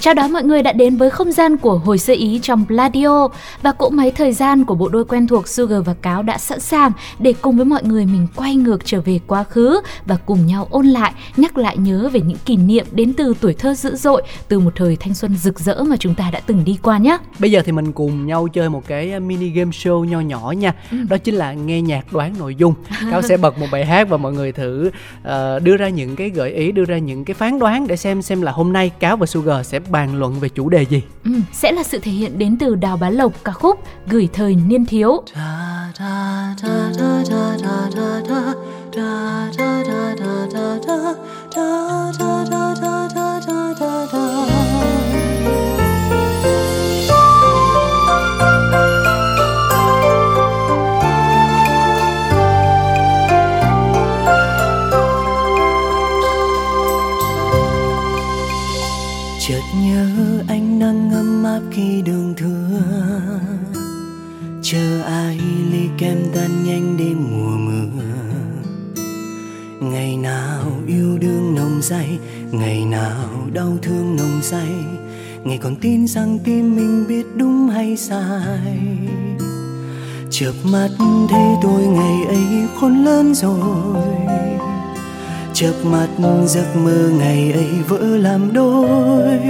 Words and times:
Chào 0.00 0.14
đón 0.14 0.32
mọi 0.32 0.44
người 0.44 0.62
đã 0.62 0.72
đến 0.72 0.96
với 0.96 1.10
không 1.10 1.32
gian 1.32 1.56
của 1.56 1.78
hồi 1.78 1.98
sơ 1.98 2.12
ý 2.12 2.38
trong 2.42 2.66
Pladio 2.66 3.28
và 3.62 3.72
cỗ 3.72 3.90
máy 3.90 4.10
thời 4.10 4.32
gian 4.32 4.64
của 4.64 4.74
bộ 4.74 4.88
đôi 4.88 5.04
quen 5.04 5.26
thuộc 5.26 5.48
Sugar 5.48 5.84
và 5.84 5.94
Cáo 5.94 6.22
đã 6.22 6.38
sẵn 6.38 6.60
sàng 6.60 6.92
để 7.18 7.34
cùng 7.40 7.56
với 7.56 7.64
mọi 7.64 7.82
người 7.82 8.06
mình 8.06 8.26
quay 8.36 8.56
ngược 8.56 8.84
trở 8.84 9.00
về 9.00 9.20
quá 9.26 9.44
khứ 9.44 9.80
và 10.06 10.16
cùng 10.26 10.46
nhau 10.46 10.68
ôn 10.70 10.86
lại, 10.86 11.12
nhắc 11.36 11.58
lại 11.58 11.76
nhớ 11.76 12.10
về 12.12 12.20
những 12.20 12.38
kỷ 12.44 12.56
niệm 12.56 12.86
đến 12.92 13.12
từ 13.12 13.34
tuổi 13.40 13.54
thơ 13.54 13.74
dữ 13.74 13.96
dội, 13.96 14.22
từ 14.48 14.60
một 14.60 14.72
thời 14.76 14.96
thanh 14.96 15.14
xuân 15.14 15.36
rực 15.36 15.60
rỡ 15.60 15.82
mà 15.82 15.96
chúng 15.96 16.14
ta 16.14 16.30
đã 16.32 16.40
từng 16.46 16.64
đi 16.64 16.78
qua 16.82 16.98
nhé. 16.98 17.18
Bây 17.38 17.50
giờ 17.50 17.62
thì 17.64 17.72
mình 17.72 17.92
cùng 17.92 18.26
nhau 18.26 18.48
chơi 18.48 18.70
một 18.70 18.82
cái 18.86 19.20
mini 19.20 19.48
game 19.48 19.70
show 19.70 20.04
nho 20.04 20.20
nhỏ 20.20 20.52
nha. 20.56 20.72
Ừ. 20.90 20.96
Đó 21.10 21.18
chính 21.18 21.34
là 21.34 21.52
nghe 21.52 21.82
nhạc 21.82 22.12
đoán 22.12 22.34
nội 22.38 22.54
dung. 22.54 22.74
Cáo 23.10 23.22
sẽ 23.22 23.36
bật 23.36 23.58
một 23.58 23.66
bài 23.72 23.84
hát 23.84 24.08
và 24.08 24.16
mọi 24.16 24.32
người 24.32 24.52
thử 24.52 24.90
uh, 25.22 25.62
đưa 25.62 25.76
ra 25.76 25.88
những 25.88 26.16
cái 26.16 26.30
gợi 26.30 26.50
ý, 26.50 26.72
đưa 26.72 26.84
ra 26.84 26.98
những 26.98 27.24
cái 27.24 27.34
phán 27.34 27.58
đoán 27.58 27.86
để 27.86 27.96
xem 27.96 28.22
xem 28.22 28.42
là 28.42 28.52
hôm 28.52 28.72
nay 28.72 28.90
Cáo 29.00 29.16
và 29.16 29.26
Sugar 29.26 29.66
sẽ 29.66 29.80
bàn 29.90 30.18
luận 30.18 30.40
về 30.40 30.48
chủ 30.48 30.68
đề 30.68 30.82
gì. 30.82 31.02
Ừ, 31.24 31.30
sẽ 31.52 31.72
là 31.72 31.82
sự 31.82 31.98
thể 31.98 32.10
hiện 32.10 32.38
đến 32.38 32.56
từ 32.60 32.74
Đào 32.74 32.96
Bá 32.96 33.10
Lộc 33.10 33.44
ca 33.44 33.52
khúc 33.52 33.78
Gửi 34.06 34.28
thời 34.32 34.54
niên 34.54 34.86
thiếu. 34.86 35.22
Kem 66.00 66.18
tan 66.34 66.64
nhanh 66.64 66.96
đêm 66.96 67.16
mùa 67.30 67.56
mưa. 67.56 68.02
Ngày 69.80 70.16
nào 70.16 70.62
yêu 70.86 71.18
đương 71.18 71.54
nồng 71.54 71.82
say, 71.82 72.18
ngày 72.50 72.84
nào 72.84 73.28
đau 73.52 73.78
thương 73.82 74.16
nồng 74.16 74.42
say. 74.42 74.68
Ngày 75.44 75.58
còn 75.62 75.76
tin 75.76 76.06
rằng 76.06 76.38
tim 76.44 76.76
mình 76.76 77.04
biết 77.08 77.26
đúng 77.36 77.68
hay 77.68 77.96
sai. 77.96 78.78
Chợp 80.30 80.52
mắt 80.64 80.88
thấy 81.30 81.48
tôi 81.62 81.82
ngày 81.82 82.24
ấy 82.28 82.68
khôn 82.80 83.04
lớn 83.04 83.34
rồi. 83.34 84.04
Chớp 85.52 85.74
mắt 85.84 86.08
giấc 86.46 86.76
mơ 86.84 87.10
ngày 87.18 87.52
ấy 87.52 87.70
vỡ 87.88 87.98
làm 87.98 88.52
đôi. 88.52 89.40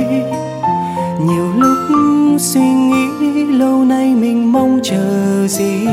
Nhiều 1.26 1.52
lúc 1.56 1.78
suy 2.38 2.60
nghĩ 2.72 3.44
lâu 3.44 3.84
nay 3.84 4.14
mình 4.14 4.52
mong 4.52 4.80
chờ 4.82 5.46
gì? 5.48 5.86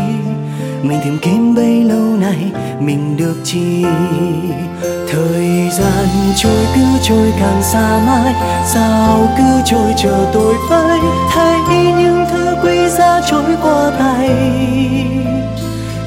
Mình 0.84 1.00
tìm 1.04 1.18
kiếm 1.22 1.56
bấy 1.56 1.84
lâu 1.84 2.18
nay, 2.22 2.52
mình 2.80 3.18
được 3.18 3.36
chi. 3.44 3.86
Thời 4.82 5.70
gian 5.72 6.08
trôi, 6.36 6.66
cứ 6.76 6.82
trôi 7.04 7.34
càng 7.40 7.64
xa 7.64 8.00
mãi. 8.08 8.34
Sao 8.66 9.30
cứ 9.38 9.62
trôi 9.66 9.94
chờ 9.98 10.30
tôi 10.34 10.56
với 10.70 11.00
thấy 11.34 11.60
những 12.00 12.26
thứ 12.32 12.56
quý 12.64 12.90
giá 12.90 13.22
trôi 13.30 13.56
qua 13.62 13.92
tay 14.00 14.30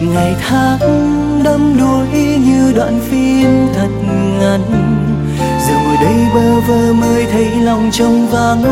ngày 0.00 0.34
tháng 0.49 0.81
đắm 1.45 1.78
đuối 1.78 2.06
như 2.47 2.72
đoạn 2.77 3.00
phim 3.11 3.66
thật 3.75 3.89
ngắn. 4.41 4.61
Giờ 5.69 5.75
ngồi 5.84 5.97
đây 6.03 6.27
bơ 6.34 6.61
vơ 6.61 6.93
mới 6.93 7.27
thấy 7.33 7.47
lòng 7.62 7.91
trong 7.93 8.27
vắng 8.27 8.62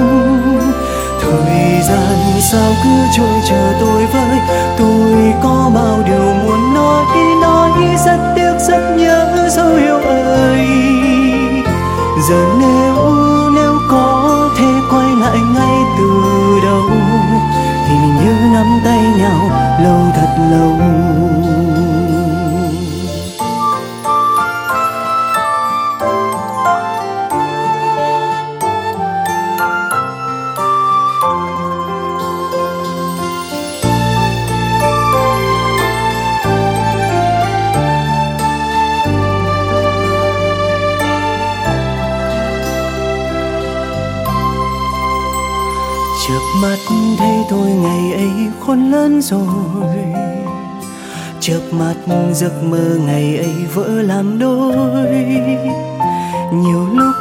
thời 1.30 1.82
gian 1.82 2.40
sao 2.40 2.72
cứ 2.84 2.90
trôi 3.16 3.40
chờ 3.48 3.72
tôi 3.80 4.06
với 4.06 4.38
tôi 4.78 5.34
có 5.42 5.70
bao 5.74 6.02
điều 6.06 6.34
muốn 6.44 6.74
nói 6.74 7.04
nói 7.42 7.96
rất 8.06 8.32
tiếc, 8.36 8.52
rất 8.68 8.96
nhớ 8.96 9.48
dấu 9.50 9.74
yêu 9.74 9.98
ơi 9.98 10.66
giờ 12.28 12.44
nếu 12.60 13.12
nếu 13.54 13.78
có 13.90 14.34
thể 14.58 14.66
quay 14.90 15.06
lại 15.20 15.38
ngay 15.54 15.76
từ 15.98 16.10
đầu, 16.64 16.90
thì 17.88 17.94
mình 17.94 18.16
như 18.16 18.54
nắm 18.54 18.80
tay 18.84 19.02
nhau, 19.18 19.50
lâu 19.82 20.00
thật 20.14 20.36
lâu. 20.50 20.78
Giấc 52.38 52.62
mơ 52.62 52.98
ngày 53.06 53.36
ấy 53.36 53.54
vỡ 53.74 54.02
làm 54.02 54.38
đôi. 54.38 55.10
Nhiều 56.52 56.86
lúc 56.94 57.14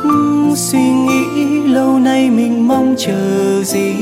suy 0.55 0.79
nghĩ 0.79 1.61
lâu 1.63 1.99
nay 1.99 2.29
mình 2.29 2.67
mong 2.67 2.95
chờ 2.97 3.63
gì? 3.63 3.95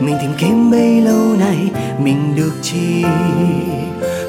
Mình 0.00 0.16
tìm 0.20 0.30
kiếm 0.38 0.70
bấy 0.70 1.00
lâu 1.00 1.36
nay 1.38 1.70
mình 1.98 2.36
được 2.36 2.52
chi? 2.62 3.04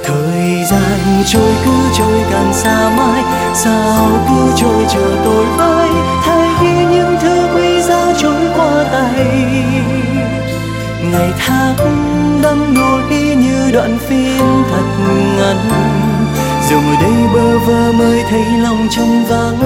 Thời 0.06 0.66
gian 0.72 1.24
trôi 1.26 1.52
cứ 1.66 1.72
trôi 1.98 2.22
càng 2.32 2.54
xa 2.54 2.96
mãi, 2.98 3.24
sao 3.54 4.10
cứ 4.30 4.52
trôi 4.58 4.86
chờ 4.94 5.22
tôi 5.26 5.46
với 5.58 5.90
thấy 6.26 6.50
những 6.92 7.16
thứ 7.22 7.48
quý 7.56 7.82
giá 7.82 8.14
trôi 8.22 8.48
qua 8.58 8.86
tay. 8.92 9.26
Ngày 11.12 11.32
tháng 11.38 12.29
đắm 12.44 12.74
đuối 12.76 13.36
như 13.36 13.72
đoạn 13.74 13.98
phim 14.08 14.64
thật 14.72 14.86
ngắn. 15.38 15.58
Giờ 16.70 16.76
ngồi 16.76 16.96
đây 17.02 17.28
bơ 17.34 17.60
vơ 17.60 17.92
mới 17.92 18.24
thấy 18.30 18.44
lòng 18.64 18.88
trong 18.92 19.26
vắng. 19.26 19.60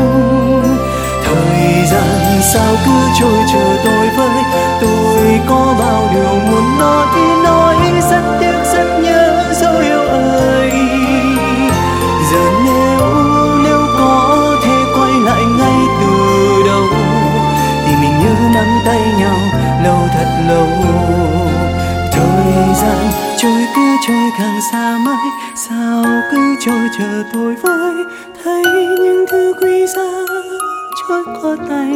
Thời 1.25 1.85
gian 1.91 2.41
sao 2.53 2.75
cứ 2.85 2.91
trôi 3.19 3.43
chờ 3.53 3.77
tôi 3.83 4.09
với 4.17 4.43
tôi 4.81 5.39
có 5.49 5.75
bao 5.79 6.09
điều 6.13 6.39
muốn 6.51 6.79
nói 6.79 7.07
nói 7.43 7.77
rất 8.11 8.37
tiếc, 8.39 8.57
rất 8.73 8.99
nhớ 8.99 9.53
dấu 9.61 9.73
yêu 9.79 10.01
ơi 10.07 10.71
giờ 12.31 12.51
nếu 12.65 13.07
nếu 13.63 13.79
có 13.97 14.55
thể 14.63 14.77
quay 14.97 15.11
lại 15.11 15.43
ngay 15.43 15.79
từ 16.01 16.13
đầu, 16.65 16.83
thì 17.85 17.95
mình 18.01 18.19
như 18.19 18.49
nắm 18.53 18.67
tay 18.85 19.01
nhau 19.19 19.37
lâu 19.83 20.07
thật 20.13 20.45
lâu 20.47 20.67
thời 22.53 22.73
gian. 22.81 23.11
Trôi 23.37 23.65
cứ 23.75 23.81
trôi 24.07 24.31
càng 24.37 24.59
xa 24.71 24.97
mãi, 25.05 25.27
sao 25.55 26.05
cứ 26.31 26.55
trôi 26.65 26.89
chờ 26.97 27.23
tôi 27.33 27.55
với 27.63 27.93
thấy 28.43 28.63
những 29.03 29.25
thứ 29.31 29.53
quý 29.61 29.87
giá 29.95 30.11
trôi 31.09 31.23
qua 31.41 31.55
tay. 31.69 31.89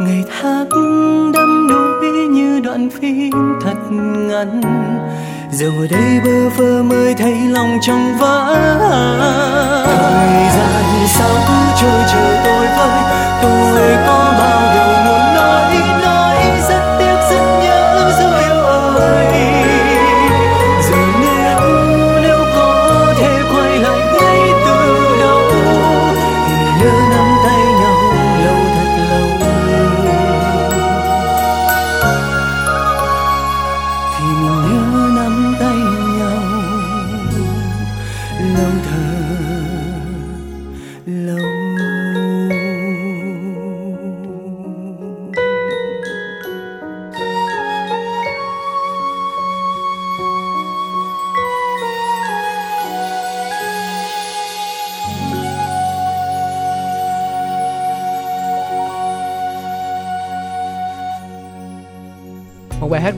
Ngày 0.00 0.24
tháng 0.40 1.32
đắm 1.32 1.68
đuối 1.68 2.28
như 2.28 2.60
đoạn 2.60 2.88
phim 2.90 3.32
thật 3.64 3.76
ngắn. 4.28 4.60
Giờ 5.52 5.70
ngồi 5.76 5.88
đây 5.88 6.20
bơ 6.24 6.48
vơ 6.56 6.82
mới 6.82 7.14
thấy 7.14 7.34
lòng 7.50 7.78
trong 7.82 8.18
vỡ. 8.18 8.54
thời 9.86 10.48
gian 10.56 11.06
sao 11.08 11.30
cứ 11.48 11.54
trôi 11.80 12.02
chờ 12.12 12.42
tôi 12.44 12.66
với 12.76 13.02
tôi 13.42 13.96
có 14.06 14.34
bao 14.38 14.74
điều 14.74 15.04
muốn 15.04 15.27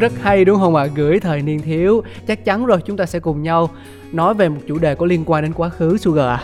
rất 0.00 0.12
hay, 0.22 0.44
đúng 0.44 0.58
không 0.60 0.76
ạ? 0.76 0.86
Gửi 0.94 1.20
thời 1.20 1.42
niên 1.42 1.62
thiếu, 1.62 2.02
chắc 2.26 2.44
chắn 2.44 2.66
rồi, 2.66 2.80
chúng 2.86 2.96
ta 2.96 3.06
sẽ 3.06 3.20
cùng 3.20 3.42
nhau 3.42 3.70
nói 4.12 4.34
về 4.34 4.48
một 4.48 4.60
chủ 4.68 4.78
đề 4.78 4.94
có 4.94 5.06
liên 5.06 5.24
quan 5.26 5.42
đến 5.42 5.52
quá 5.52 5.68
khứ 5.68 5.98
Sugar 5.98 6.26
à? 6.26 6.40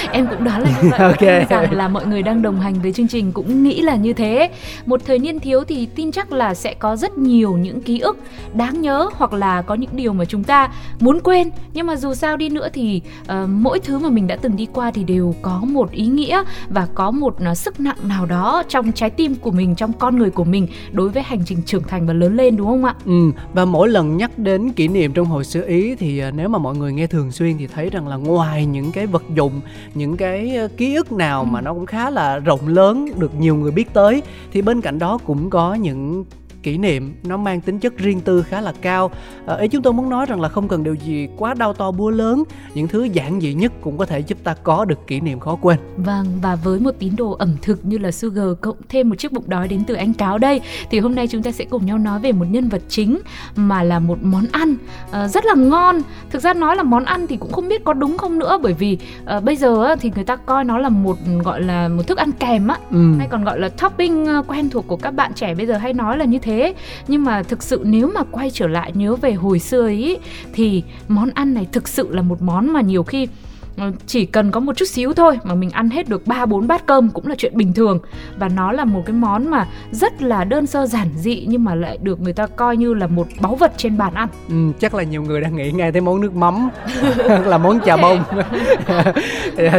em 0.12 0.26
cũng 0.26 0.44
đoán 0.44 0.62
là 0.62 0.70
như 0.82 0.88
vậy. 0.90 1.00
ok. 1.00 1.48
Rằng 1.50 1.72
là 1.72 1.88
mọi 1.88 2.06
người 2.06 2.22
đang 2.22 2.42
đồng 2.42 2.60
hành 2.60 2.74
với 2.82 2.92
chương 2.92 3.08
trình 3.08 3.32
cũng 3.32 3.62
nghĩ 3.62 3.80
là 3.80 3.96
như 3.96 4.12
thế. 4.12 4.50
Một 4.86 5.00
thời 5.06 5.18
niên 5.18 5.40
thiếu 5.40 5.64
thì 5.64 5.86
tin 5.86 6.12
chắc 6.12 6.32
là 6.32 6.54
sẽ 6.54 6.74
có 6.74 6.96
rất 6.96 7.18
nhiều 7.18 7.56
những 7.56 7.80
ký 7.80 7.98
ức 8.00 8.18
đáng 8.54 8.80
nhớ 8.80 9.10
hoặc 9.12 9.32
là 9.32 9.62
có 9.62 9.74
những 9.74 9.90
điều 9.92 10.12
mà 10.12 10.24
chúng 10.24 10.44
ta 10.44 10.72
muốn 11.00 11.20
quên. 11.20 11.50
Nhưng 11.74 11.86
mà 11.86 11.96
dù 11.96 12.14
sao 12.14 12.36
đi 12.36 12.48
nữa 12.48 12.68
thì 12.72 13.02
uh, 13.22 13.48
mỗi 13.48 13.80
thứ 13.80 13.98
mà 13.98 14.08
mình 14.08 14.26
đã 14.26 14.36
từng 14.36 14.56
đi 14.56 14.66
qua 14.72 14.90
thì 14.90 15.04
đều 15.04 15.34
có 15.42 15.60
một 15.64 15.90
ý 15.90 16.06
nghĩa 16.06 16.42
và 16.68 16.86
có 16.94 17.10
một 17.10 17.36
uh, 17.50 17.56
sức 17.56 17.80
nặng 17.80 17.96
nào 18.08 18.26
đó 18.26 18.62
trong 18.68 18.92
trái 18.92 19.10
tim 19.10 19.34
của 19.34 19.50
mình, 19.50 19.74
trong 19.74 19.92
con 19.92 20.16
người 20.16 20.30
của 20.30 20.44
mình 20.44 20.66
đối 20.92 21.08
với 21.08 21.22
hành 21.22 21.40
trình 21.46 21.58
trưởng 21.66 21.82
thành 21.82 22.06
và 22.06 22.12
lớn 22.12 22.36
lên 22.36 22.56
đúng 22.56 22.66
không 22.66 22.84
ạ? 22.84 22.94
Ừ. 23.06 23.30
Và 23.52 23.64
mỗi 23.64 23.88
lần 23.88 24.16
nhắc 24.16 24.38
đến 24.38 24.72
kỷ 24.72 24.88
niệm 24.88 25.12
trong 25.12 25.26
hồi 25.26 25.44
xưa 25.44 25.62
Ý 25.66 25.94
thì 25.94 26.22
uh, 26.28 26.34
nếu 26.34 26.48
mà 26.48 26.58
mọi 26.58 26.76
người 26.76 26.92
nghe 26.92 27.06
thường 27.10 27.32
xuyên 27.32 27.58
thì 27.58 27.66
thấy 27.66 27.90
rằng 27.90 28.08
là 28.08 28.16
ngoài 28.16 28.66
những 28.66 28.92
cái 28.92 29.06
vật 29.06 29.22
dụng 29.34 29.60
những 29.94 30.16
cái 30.16 30.58
ký 30.76 30.94
ức 30.94 31.12
nào 31.12 31.44
mà 31.44 31.60
nó 31.60 31.74
cũng 31.74 31.86
khá 31.86 32.10
là 32.10 32.38
rộng 32.38 32.68
lớn 32.68 33.08
được 33.18 33.34
nhiều 33.34 33.56
người 33.56 33.70
biết 33.70 33.92
tới 33.92 34.22
thì 34.52 34.62
bên 34.62 34.80
cạnh 34.80 34.98
đó 34.98 35.18
cũng 35.26 35.50
có 35.50 35.74
những 35.74 36.24
kỷ 36.62 36.78
niệm 36.78 37.14
nó 37.24 37.36
mang 37.36 37.60
tính 37.60 37.78
chất 37.78 37.96
riêng 37.96 38.20
tư 38.20 38.42
khá 38.42 38.60
là 38.60 38.72
cao. 38.80 39.10
À, 39.46 39.56
ý 39.56 39.68
chúng 39.68 39.82
tôi 39.82 39.92
muốn 39.92 40.10
nói 40.10 40.26
rằng 40.26 40.40
là 40.40 40.48
không 40.48 40.68
cần 40.68 40.84
điều 40.84 40.94
gì 40.94 41.28
quá 41.36 41.54
đau 41.54 41.72
to 41.72 41.90
búa 41.90 42.10
lớn. 42.10 42.44
Những 42.74 42.88
thứ 42.88 43.04
giản 43.04 43.40
dị 43.40 43.54
nhất 43.54 43.72
cũng 43.80 43.98
có 43.98 44.06
thể 44.06 44.18
giúp 44.18 44.38
ta 44.44 44.54
có 44.54 44.84
được 44.84 45.06
kỷ 45.06 45.20
niệm 45.20 45.40
khó 45.40 45.58
quên. 45.60 45.78
Vâng 45.96 46.26
và 46.42 46.56
với 46.56 46.80
một 46.80 46.90
tín 46.98 47.16
đồ 47.16 47.30
ẩm 47.30 47.56
thực 47.62 47.84
như 47.84 47.98
là 47.98 48.10
sugar 48.10 48.48
cộng 48.60 48.76
thêm 48.88 49.08
một 49.08 49.14
chiếc 49.18 49.32
bụng 49.32 49.44
đói 49.46 49.68
đến 49.68 49.84
từ 49.86 49.94
anh 49.94 50.12
cáo 50.12 50.38
đây 50.38 50.60
thì 50.90 50.98
hôm 50.98 51.14
nay 51.14 51.26
chúng 51.26 51.42
ta 51.42 51.52
sẽ 51.52 51.64
cùng 51.64 51.86
nhau 51.86 51.98
nói 51.98 52.20
về 52.20 52.32
một 52.32 52.46
nhân 52.50 52.68
vật 52.68 52.82
chính 52.88 53.18
mà 53.56 53.82
là 53.82 53.98
một 53.98 54.18
món 54.22 54.44
ăn 54.52 54.76
uh, 55.08 55.30
rất 55.30 55.44
là 55.44 55.54
ngon. 55.54 56.00
Thực 56.30 56.42
ra 56.42 56.54
nói 56.54 56.76
là 56.76 56.82
món 56.82 57.04
ăn 57.04 57.26
thì 57.26 57.36
cũng 57.36 57.52
không 57.52 57.68
biết 57.68 57.84
có 57.84 57.92
đúng 57.92 58.18
không 58.18 58.38
nữa 58.38 58.58
bởi 58.62 58.72
vì 58.72 58.98
uh, 59.36 59.44
bây 59.44 59.56
giờ 59.56 59.96
thì 60.00 60.12
người 60.14 60.24
ta 60.24 60.36
coi 60.36 60.64
nó 60.64 60.78
là 60.78 60.88
một 60.88 61.16
gọi 61.44 61.60
là 61.60 61.88
một 61.88 62.06
thức 62.06 62.18
ăn 62.18 62.32
kèm 62.32 62.68
á 62.68 62.78
ừ. 62.90 63.14
hay 63.18 63.28
còn 63.30 63.44
gọi 63.44 63.60
là 63.60 63.68
topping 63.68 64.26
quen 64.48 64.70
thuộc 64.70 64.86
của 64.86 64.96
các 64.96 65.10
bạn 65.10 65.32
trẻ 65.34 65.54
bây 65.54 65.66
giờ 65.66 65.76
hay 65.76 65.92
nói 65.92 66.18
là 66.18 66.24
như 66.24 66.38
thế 66.38 66.49
thế 66.50 66.74
nhưng 67.08 67.24
mà 67.24 67.42
thực 67.42 67.62
sự 67.62 67.80
nếu 67.84 68.10
mà 68.14 68.22
quay 68.30 68.50
trở 68.50 68.66
lại 68.66 68.92
nhớ 68.94 69.16
về 69.16 69.32
hồi 69.32 69.58
xưa 69.58 69.82
ấy 69.82 70.18
thì 70.52 70.82
món 71.08 71.30
ăn 71.34 71.54
này 71.54 71.66
thực 71.72 71.88
sự 71.88 72.08
là 72.10 72.22
một 72.22 72.42
món 72.42 72.72
mà 72.72 72.80
nhiều 72.80 73.02
khi 73.02 73.28
ờ, 73.76 73.92
chỉ 74.06 74.26
cần 74.26 74.50
có 74.50 74.60
một 74.60 74.76
chút 74.76 74.88
xíu 74.88 75.12
thôi 75.12 75.38
mà 75.44 75.54
mình 75.54 75.70
ăn 75.70 75.90
hết 75.90 76.08
được 76.08 76.26
3 76.26 76.46
4 76.46 76.66
bát 76.66 76.86
cơm 76.86 77.10
cũng 77.10 77.26
là 77.26 77.34
chuyện 77.38 77.56
bình 77.56 77.72
thường 77.72 77.98
và 78.38 78.48
nó 78.48 78.72
là 78.72 78.84
một 78.84 79.02
cái 79.06 79.12
món 79.12 79.50
mà 79.50 79.68
rất 79.90 80.22
là 80.22 80.44
đơn 80.44 80.66
sơ 80.66 80.86
giản 80.86 81.08
dị 81.16 81.44
nhưng 81.48 81.64
mà 81.64 81.74
lại 81.74 81.98
được 82.02 82.20
người 82.20 82.32
ta 82.32 82.46
coi 82.46 82.76
như 82.76 82.94
là 82.94 83.06
một 83.06 83.26
báu 83.40 83.54
vật 83.54 83.72
trên 83.76 83.98
bàn 83.98 84.14
ăn. 84.14 84.28
Ừ, 84.48 84.54
chắc 84.80 84.94
là 84.94 85.02
nhiều 85.02 85.22
người 85.22 85.40
đang 85.40 85.56
nghĩ 85.56 85.72
ngay 85.72 85.92
tới 85.92 86.00
món 86.00 86.20
nước 86.20 86.34
mắm 86.34 86.68
là 87.46 87.58
món 87.58 87.80
chà 87.80 87.96
bông. 87.96 88.24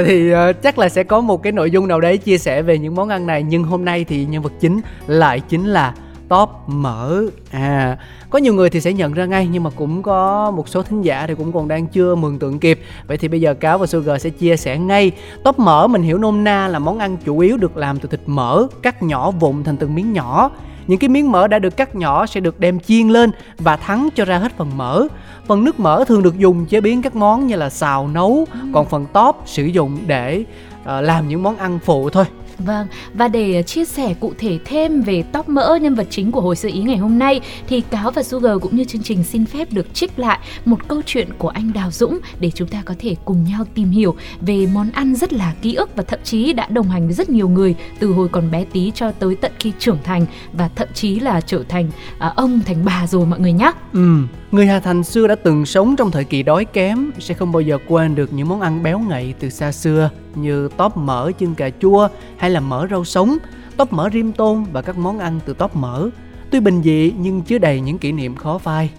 thì 0.06 0.34
uh, 0.34 0.62
chắc 0.62 0.80
là 0.80 0.90
sẽ 0.90 1.04
có 1.04 1.22
một 1.22 1.44
cái 1.44 1.52
nội 1.52 1.72
dung 1.72 1.88
nào 1.88 2.02
đấy 2.02 2.18
chia 2.18 2.38
sẻ 2.38 2.62
về 2.62 2.78
những 2.78 2.96
món 2.96 3.10
ăn 3.10 3.28
này 3.28 3.44
nhưng 3.44 3.64
hôm 3.64 3.86
nay 3.86 4.04
thì 4.04 4.26
nhân 4.26 4.42
vật 4.42 4.54
chính 4.60 4.82
lại 5.08 5.40
chính 5.40 5.66
là 5.66 5.94
top 6.32 6.50
mở. 6.68 7.24
À 7.52 7.98
có 8.30 8.40
nhiều 8.40 8.54
người 8.54 8.70
thì 8.70 8.82
sẽ 8.82 8.94
nhận 8.94 9.14
ra 9.14 9.26
ngay 9.26 9.48
nhưng 9.52 9.64
mà 9.64 9.70
cũng 9.70 10.02
có 10.02 10.52
một 10.52 10.70
số 10.70 10.84
thính 10.84 11.02
giả 11.02 11.28
thì 11.28 11.36
cũng 11.36 11.52
còn 11.52 11.68
đang 11.68 11.88
chưa 11.88 12.16
mường 12.16 12.40
tượng 12.40 12.60
kịp. 12.60 12.82
Vậy 13.08 13.18
thì 13.18 13.28
bây 13.28 13.42
giờ 13.42 13.54
cáo 13.54 13.78
và 13.78 13.88
sugar 13.88 14.22
sẽ 14.22 14.30
chia 14.30 14.58
sẻ 14.58 14.78
ngay. 14.78 15.12
Top 15.44 15.60
mỡ 15.60 15.88
mình 15.88 16.02
hiểu 16.02 16.18
nôm 16.18 16.44
na 16.44 16.68
là 16.68 16.80
món 16.80 17.00
ăn 17.00 17.18
chủ 17.26 17.40
yếu 17.40 17.58
được 17.58 17.78
làm 17.78 18.00
từ 18.00 18.10
thịt 18.10 18.20
mỡ 18.26 18.68
cắt 18.82 19.04
nhỏ 19.04 19.32
vụn 19.32 19.64
thành 19.64 19.78
từng 19.78 19.96
miếng 19.96 20.14
nhỏ. 20.14 20.52
Những 20.88 21.00
cái 21.00 21.10
miếng 21.10 21.32
mỡ 21.32 21.48
đã 21.48 21.60
được 21.60 21.78
cắt 21.78 21.96
nhỏ 21.96 22.26
sẽ 22.26 22.40
được 22.40 22.60
đem 22.60 22.80
chiên 22.80 23.10
lên 23.10 23.32
và 23.58 23.76
thắng 23.76 24.10
cho 24.16 24.26
ra 24.26 24.38
hết 24.38 24.58
phần 24.58 24.78
mỡ. 24.78 25.08
Phần 25.48 25.64
nước 25.64 25.80
mỡ 25.80 26.04
thường 26.08 26.24
được 26.24 26.38
dùng 26.38 26.66
chế 26.66 26.82
biến 26.82 27.02
các 27.02 27.16
món 27.16 27.48
như 27.48 27.56
là 27.56 27.70
xào 27.70 28.08
nấu 28.08 28.46
còn 28.74 28.86
phần 28.86 29.06
top 29.14 29.36
sử 29.46 29.64
dụng 29.64 29.98
để 30.08 30.44
uh, 30.82 30.88
làm 30.88 31.28
những 31.28 31.44
món 31.44 31.58
ăn 31.58 31.80
phụ 31.86 32.10
thôi 32.10 32.26
Vâng, 32.66 32.88
và 33.14 33.28
để 33.28 33.56
ờ, 33.56 33.62
chia 33.62 33.86
sẻ 33.86 34.14
cụ 34.20 34.34
thể 34.38 34.60
thêm 34.66 35.02
về 35.02 35.24
tóc 35.32 35.50
mỡ 35.50 35.78
nhân 35.82 35.96
vật 35.96 36.08
chính 36.10 36.32
của 36.32 36.42
hồi 36.42 36.56
sự 36.56 36.70
ý 36.74 36.82
ngày 36.82 36.98
hôm 36.98 37.20
nay 37.20 37.42
thì 37.68 37.82
Cáo 37.82 38.12
và 38.12 38.24
Sugar 38.24 38.62
cũng 38.62 38.76
như 38.76 38.84
chương 38.84 39.04
trình 39.04 39.24
xin 39.24 39.46
phép 39.46 39.74
được 39.74 39.94
trích 39.94 40.20
lại 40.20 40.40
một 40.66 40.88
câu 40.88 41.02
chuyện 41.06 41.28
của 41.38 41.50
anh 41.50 41.74
Đào 41.74 41.92
Dũng 41.92 42.20
để 42.40 42.52
chúng 42.56 42.68
ta 42.68 42.82
có 42.86 42.94
thể 43.00 43.16
cùng 43.26 43.44
nhau 43.44 43.66
tìm 43.74 43.90
hiểu 43.90 44.16
về 44.42 44.68
món 44.74 44.92
ăn 44.92 45.16
rất 45.16 45.34
là 45.34 45.54
ký 45.62 45.74
ức 45.76 45.96
và 45.96 46.04
thậm 46.04 46.20
chí 46.24 46.54
đã 46.54 46.68
đồng 46.70 46.90
hành 46.90 47.06
với 47.06 47.14
rất 47.14 47.30
nhiều 47.30 47.50
người 47.50 47.76
từ 48.00 48.14
hồi 48.14 48.28
còn 48.28 48.52
bé 48.52 48.66
tí 48.66 48.92
cho 48.96 49.12
tới 49.12 49.36
tận 49.36 49.52
khi 49.60 49.72
trưởng 49.80 49.98
thành 50.04 50.26
và 50.54 50.70
thậm 50.76 50.88
chí 50.94 51.20
là 51.20 51.42
trở 51.42 51.64
thành 51.70 51.90
à, 52.20 52.34
ông 52.36 52.62
thành 52.66 52.86
bà 52.86 53.08
rồi 53.08 53.26
mọi 53.26 53.40
người 53.40 53.54
nhé. 53.54 53.72
Ừ, 53.94 54.18
người 54.52 54.68
Hà 54.68 54.80
Thành 54.80 55.04
xưa 55.04 55.28
đã 55.28 55.36
từng 55.36 55.66
sống 55.66 55.96
trong 55.96 56.12
thời 56.12 56.24
kỳ 56.24 56.44
đói 56.44 56.66
kém 56.66 57.12
sẽ 57.20 57.34
không 57.34 57.52
bao 57.52 57.62
giờ 57.62 57.78
quên 57.88 58.16
được 58.16 58.34
những 58.34 58.50
món 58.50 58.62
ăn 58.62 58.84
béo 58.84 59.00
ngậy 59.00 59.34
từ 59.40 59.50
xa 59.50 59.72
xưa 59.72 60.10
như 60.36 60.70
tóp 60.78 60.98
mỡ 60.98 61.32
chân 61.40 61.56
cà 61.56 61.70
chua 61.82 62.08
hay 62.38 62.50
là 62.52 62.60
mỡ 62.60 62.88
rau 62.92 63.06
sống, 63.06 63.38
tóp 63.78 63.94
mỡ 63.94 64.10
rim 64.14 64.32
tôm 64.32 64.66
và 64.72 64.82
các 64.82 64.98
món 64.98 65.20
ăn 65.20 65.40
từ 65.46 65.54
tóp 65.54 65.76
mỡ. 65.76 66.10
Tuy 66.52 66.60
bình 66.60 66.82
dị 66.84 67.14
nhưng 67.20 67.42
chứa 67.42 67.58
đầy 67.58 67.82
những 67.82 67.98
kỷ 67.98 68.12
niệm 68.12 68.36
khó 68.36 68.58
phai. 68.58 68.92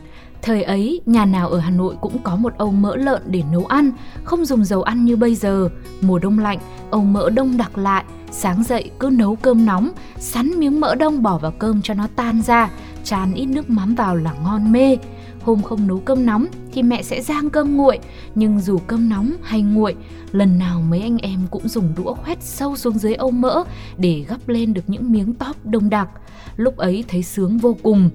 Thời 0.42 0.62
ấy, 0.62 1.00
nhà 1.06 1.24
nào 1.24 1.48
ở 1.48 1.58
Hà 1.58 1.70
Nội 1.70 1.94
cũng 2.00 2.18
có 2.18 2.36
một 2.36 2.52
âu 2.58 2.70
mỡ 2.72 2.96
lợn 2.96 3.22
để 3.26 3.42
nấu 3.52 3.66
ăn, 3.66 3.90
không 4.24 4.44
dùng 4.44 4.64
dầu 4.64 4.82
ăn 4.82 5.04
như 5.04 5.16
bây 5.16 5.34
giờ. 5.34 5.68
Mùa 6.00 6.18
đông 6.18 6.38
lạnh, 6.38 6.58
âu 6.90 7.02
mỡ 7.02 7.30
đông 7.30 7.56
đặc 7.56 7.78
lại, 7.78 8.04
sáng 8.30 8.62
dậy 8.62 8.90
cứ 8.98 9.10
nấu 9.12 9.36
cơm 9.36 9.66
nóng, 9.66 9.90
sắn 10.18 10.50
miếng 10.60 10.80
mỡ 10.80 10.94
đông 10.94 11.22
bỏ 11.22 11.38
vào 11.38 11.52
cơm 11.58 11.82
cho 11.82 11.94
nó 11.94 12.06
tan 12.16 12.42
ra, 12.42 12.70
chan 13.04 13.34
ít 13.34 13.46
nước 13.46 13.70
mắm 13.70 13.94
vào 13.94 14.16
là 14.16 14.34
ngon 14.44 14.72
mê. 14.72 14.96
Hôm 15.44 15.62
không 15.62 15.86
nấu 15.86 15.98
cơm 15.98 16.26
nóng 16.26 16.46
thì 16.72 16.82
mẹ 16.82 17.02
sẽ 17.02 17.20
rang 17.20 17.50
cơm 17.50 17.76
nguội, 17.76 17.98
nhưng 18.34 18.60
dù 18.60 18.78
cơm 18.86 19.08
nóng 19.08 19.32
hay 19.42 19.62
nguội, 19.62 19.94
lần 20.32 20.58
nào 20.58 20.82
mấy 20.88 21.00
anh 21.00 21.18
em 21.18 21.40
cũng 21.50 21.68
dùng 21.68 21.92
đũa 21.96 22.14
khoét 22.14 22.42
sâu 22.42 22.76
xuống 22.76 22.98
dưới 22.98 23.14
âu 23.14 23.30
mỡ 23.30 23.64
để 23.98 24.24
gắp 24.28 24.48
lên 24.48 24.74
được 24.74 24.82
những 24.86 25.12
miếng 25.12 25.34
tóp 25.34 25.66
đông 25.66 25.90
đặc. 25.90 26.08
Lúc 26.56 26.76
ấy 26.76 27.04
thấy 27.08 27.22
sướng 27.22 27.58
vô 27.58 27.76
cùng. 27.82 28.10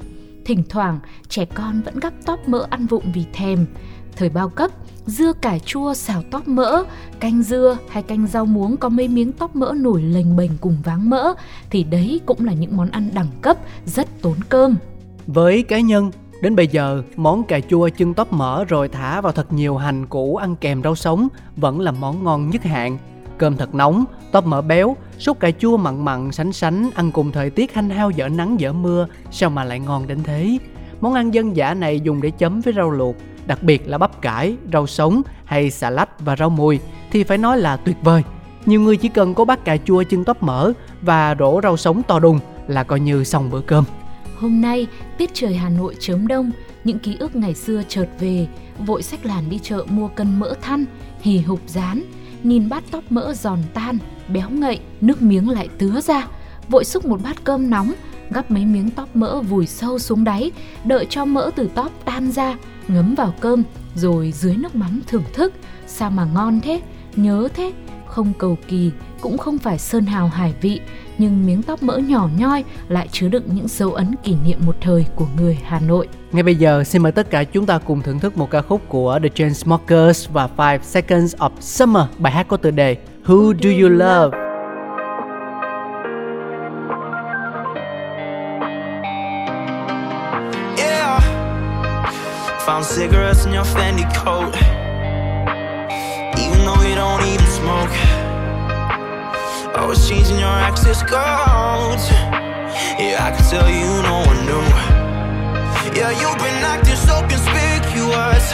Thỉnh 0.45 0.63
thoảng, 0.69 0.99
trẻ 1.29 1.45
con 1.45 1.81
vẫn 1.81 1.99
gắp 1.99 2.13
tóp 2.25 2.49
mỡ 2.49 2.67
ăn 2.69 2.85
vụng 2.85 3.11
vì 3.13 3.25
thèm. 3.33 3.65
Thời 4.15 4.29
bao 4.29 4.49
cấp, 4.49 4.71
dưa 5.05 5.33
cải 5.33 5.59
chua 5.59 5.93
xào 5.93 6.23
tóp 6.31 6.47
mỡ, 6.47 6.83
canh 7.19 7.43
dưa 7.43 7.77
hay 7.89 8.03
canh 8.03 8.27
rau 8.27 8.45
muống 8.45 8.77
có 8.77 8.89
mấy 8.89 9.07
miếng 9.07 9.31
tóp 9.31 9.55
mỡ 9.55 9.73
nổi 9.77 10.01
lềnh 10.01 10.35
bềnh 10.35 10.51
cùng 10.61 10.77
váng 10.83 11.09
mỡ 11.09 11.33
thì 11.69 11.83
đấy 11.83 12.21
cũng 12.25 12.45
là 12.45 12.53
những 12.53 12.77
món 12.77 12.89
ăn 12.89 13.09
đẳng 13.13 13.29
cấp 13.41 13.57
rất 13.85 14.21
tốn 14.21 14.35
cơm. 14.49 14.75
Với 15.27 15.63
cá 15.63 15.79
nhân, 15.79 16.11
Đến 16.41 16.55
bây 16.55 16.67
giờ, 16.67 17.03
món 17.15 17.43
cà 17.43 17.59
chua 17.59 17.89
chân 17.89 18.13
tóp 18.13 18.33
mỡ 18.33 18.65
rồi 18.65 18.87
thả 18.87 19.21
vào 19.21 19.31
thật 19.31 19.53
nhiều 19.53 19.77
hành 19.77 20.05
củ 20.05 20.35
ăn 20.35 20.55
kèm 20.55 20.83
rau 20.83 20.95
sống 20.95 21.27
vẫn 21.55 21.79
là 21.79 21.91
món 21.91 22.23
ngon 22.23 22.49
nhất 22.49 22.63
hạng. 22.63 22.97
Cơm 23.37 23.57
thật 23.57 23.75
nóng, 23.75 24.05
tóp 24.31 24.45
mỡ 24.45 24.61
béo, 24.61 24.95
sốt 25.19 25.39
cà 25.39 25.51
chua 25.51 25.77
mặn 25.77 26.05
mặn 26.05 26.31
sánh 26.31 26.51
sánh 26.51 26.89
ăn 26.95 27.11
cùng 27.11 27.31
thời 27.31 27.49
tiết 27.49 27.73
hanh 27.73 27.89
hao 27.89 28.09
dở 28.09 28.29
nắng 28.29 28.59
dở 28.59 28.73
mưa, 28.73 29.07
sao 29.31 29.49
mà 29.49 29.63
lại 29.63 29.79
ngon 29.79 30.07
đến 30.07 30.23
thế? 30.23 30.57
Món 31.01 31.13
ăn 31.13 31.33
dân 31.33 31.55
dã 31.55 31.73
này 31.73 31.99
dùng 31.99 32.21
để 32.21 32.29
chấm 32.29 32.61
với 32.61 32.73
rau 32.73 32.91
luộc, 32.91 33.15
đặc 33.45 33.63
biệt 33.63 33.87
là 33.87 33.97
bắp 33.97 34.21
cải, 34.21 34.55
rau 34.73 34.87
sống 34.87 35.21
hay 35.45 35.71
xà 35.71 35.89
lách 35.89 36.19
và 36.19 36.35
rau 36.35 36.49
mùi 36.49 36.79
thì 37.11 37.23
phải 37.23 37.37
nói 37.37 37.57
là 37.57 37.77
tuyệt 37.77 37.97
vời. 38.03 38.23
Nhiều 38.65 38.81
người 38.81 38.97
chỉ 38.97 39.09
cần 39.09 39.33
có 39.33 39.45
bát 39.45 39.65
cà 39.65 39.77
chua 39.77 40.03
chân 40.03 40.23
tóp 40.23 40.43
mỡ 40.43 40.71
và 41.01 41.35
rổ 41.39 41.59
rau 41.63 41.77
sống 41.77 42.03
to 42.03 42.19
đùng 42.19 42.39
là 42.67 42.83
coi 42.83 42.99
như 42.99 43.23
xong 43.23 43.49
bữa 43.49 43.61
cơm. 43.61 43.83
Hôm 44.39 44.61
nay, 44.61 44.87
tiết 45.17 45.29
trời 45.33 45.55
Hà 45.55 45.69
Nội 45.69 45.95
chớm 45.99 46.27
đông, 46.27 46.51
những 46.83 46.99
ký 46.99 47.15
ức 47.19 47.35
ngày 47.35 47.53
xưa 47.53 47.83
chợt 47.87 48.07
về, 48.19 48.47
vội 48.85 49.03
sách 49.03 49.25
làn 49.25 49.49
đi 49.49 49.59
chợ 49.63 49.85
mua 49.89 50.07
cân 50.07 50.39
mỡ 50.39 50.53
than, 50.61 50.85
hì 51.21 51.39
hục 51.39 51.59
rán, 51.67 52.03
nhìn 52.43 52.69
bát 52.69 52.83
tóc 52.91 53.03
mỡ 53.09 53.33
giòn 53.33 53.59
tan, 53.73 53.97
béo 54.33 54.49
ngậy, 54.49 54.79
nước 55.01 55.21
miếng 55.21 55.49
lại 55.49 55.67
tứa 55.77 56.01
ra, 56.01 56.27
vội 56.69 56.85
xúc 56.85 57.05
một 57.05 57.23
bát 57.23 57.43
cơm 57.43 57.69
nóng, 57.69 57.93
gắp 58.29 58.51
mấy 58.51 58.65
miếng 58.65 58.89
tóp 58.89 59.15
mỡ 59.15 59.41
vùi 59.41 59.67
sâu 59.67 59.99
xuống 59.99 60.23
đáy, 60.23 60.51
đợi 60.83 61.07
cho 61.09 61.25
mỡ 61.25 61.51
từ 61.55 61.69
tóp 61.75 61.91
tan 62.05 62.31
ra, 62.31 62.57
ngấm 62.87 63.15
vào 63.15 63.33
cơm, 63.39 63.63
rồi 63.95 64.31
dưới 64.31 64.55
nước 64.57 64.75
mắm 64.75 65.01
thưởng 65.07 65.23
thức. 65.33 65.53
Sao 65.87 66.11
mà 66.11 66.25
ngon 66.25 66.61
thế, 66.61 66.81
nhớ 67.15 67.47
thế, 67.53 67.73
không 68.05 68.33
cầu 68.37 68.57
kỳ, 68.67 68.91
cũng 69.21 69.37
không 69.37 69.57
phải 69.57 69.79
sơn 69.79 70.05
hào 70.05 70.27
hải 70.27 70.53
vị, 70.61 70.79
nhưng 71.17 71.45
miếng 71.45 71.63
tóc 71.63 71.83
mỡ 71.83 71.97
nhỏ 71.97 72.29
nhoi 72.37 72.63
lại 72.89 73.07
chứa 73.11 73.27
đựng 73.27 73.43
những 73.53 73.67
dấu 73.67 73.93
ấn 73.93 74.15
kỷ 74.23 74.35
niệm 74.45 74.59
một 74.65 74.75
thời 74.81 75.05
của 75.15 75.27
người 75.37 75.57
Hà 75.63 75.79
Nội. 75.79 76.07
Ngay 76.31 76.43
bây 76.43 76.55
giờ, 76.55 76.83
xin 76.83 77.03
mời 77.03 77.11
tất 77.11 77.29
cả 77.29 77.43
chúng 77.43 77.65
ta 77.65 77.77
cùng 77.77 78.01
thưởng 78.01 78.19
thức 78.19 78.37
một 78.37 78.51
ca 78.51 78.61
khúc 78.61 78.81
của 78.89 79.19
The 79.23 79.29
Chainsmokers 79.29 80.29
và 80.29 80.49
Five 80.57 80.79
Seconds 80.81 81.35
of 81.35 81.49
Summer, 81.59 82.03
bài 82.17 82.33
hát 82.33 82.47
có 82.47 82.57
tựa 82.57 82.71
đề 82.71 82.97
Who 83.25 83.53
Do 83.53 83.69
You 83.69 83.89
Love? 83.89 84.37
Found 92.67 92.85
cigarettes 92.95 93.45
in 93.45 93.53
your 93.53 93.67
Fendi 93.75 94.03
coat 94.25 94.53
Even 96.37 96.59
though 96.65 96.81
you 96.81 96.95
don't 96.95 97.23
even 97.23 97.47
smoke 97.47 98.16
Always 99.77 100.09
changing 100.09 100.39
your 100.39 100.57
access 100.69 101.01
codes. 101.03 102.09
Yeah, 102.97 103.21
I 103.21 103.31
can 103.31 103.45
tell 103.45 103.69
you 103.69 104.01
no 104.01 104.25
one 104.25 104.39
knew. 104.45 104.65
Yeah, 105.93 106.11
you've 106.17 106.39
been 106.41 106.61
acting 106.65 106.97
so 106.97 107.21
conspicuous. 107.29 108.47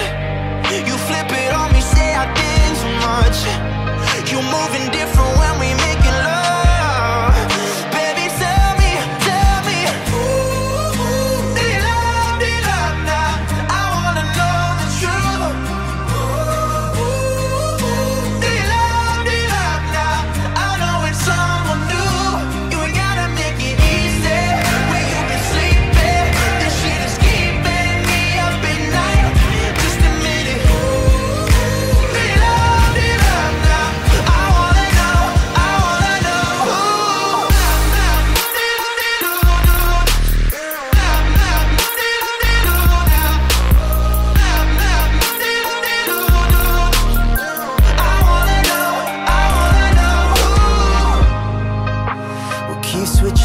You 0.87 0.95
flip 1.07 1.31
it 1.31 1.53
on 1.55 1.71
me, 1.71 1.79
say 1.79 2.15
I 2.15 2.27
think 2.35 2.75
too 2.75 2.93
much. 3.07 3.39
You're 4.29 4.43
moving 4.43 4.91
different 4.91 5.33
when 5.39 5.53
we 5.63 5.69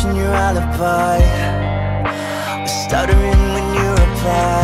switching 0.08 0.16
your 0.16 0.34
alibi. 0.34 1.18
We're 2.60 2.66
stuttering 2.66 3.52
when 3.54 3.74
you 3.74 3.90
reply. 3.90 4.57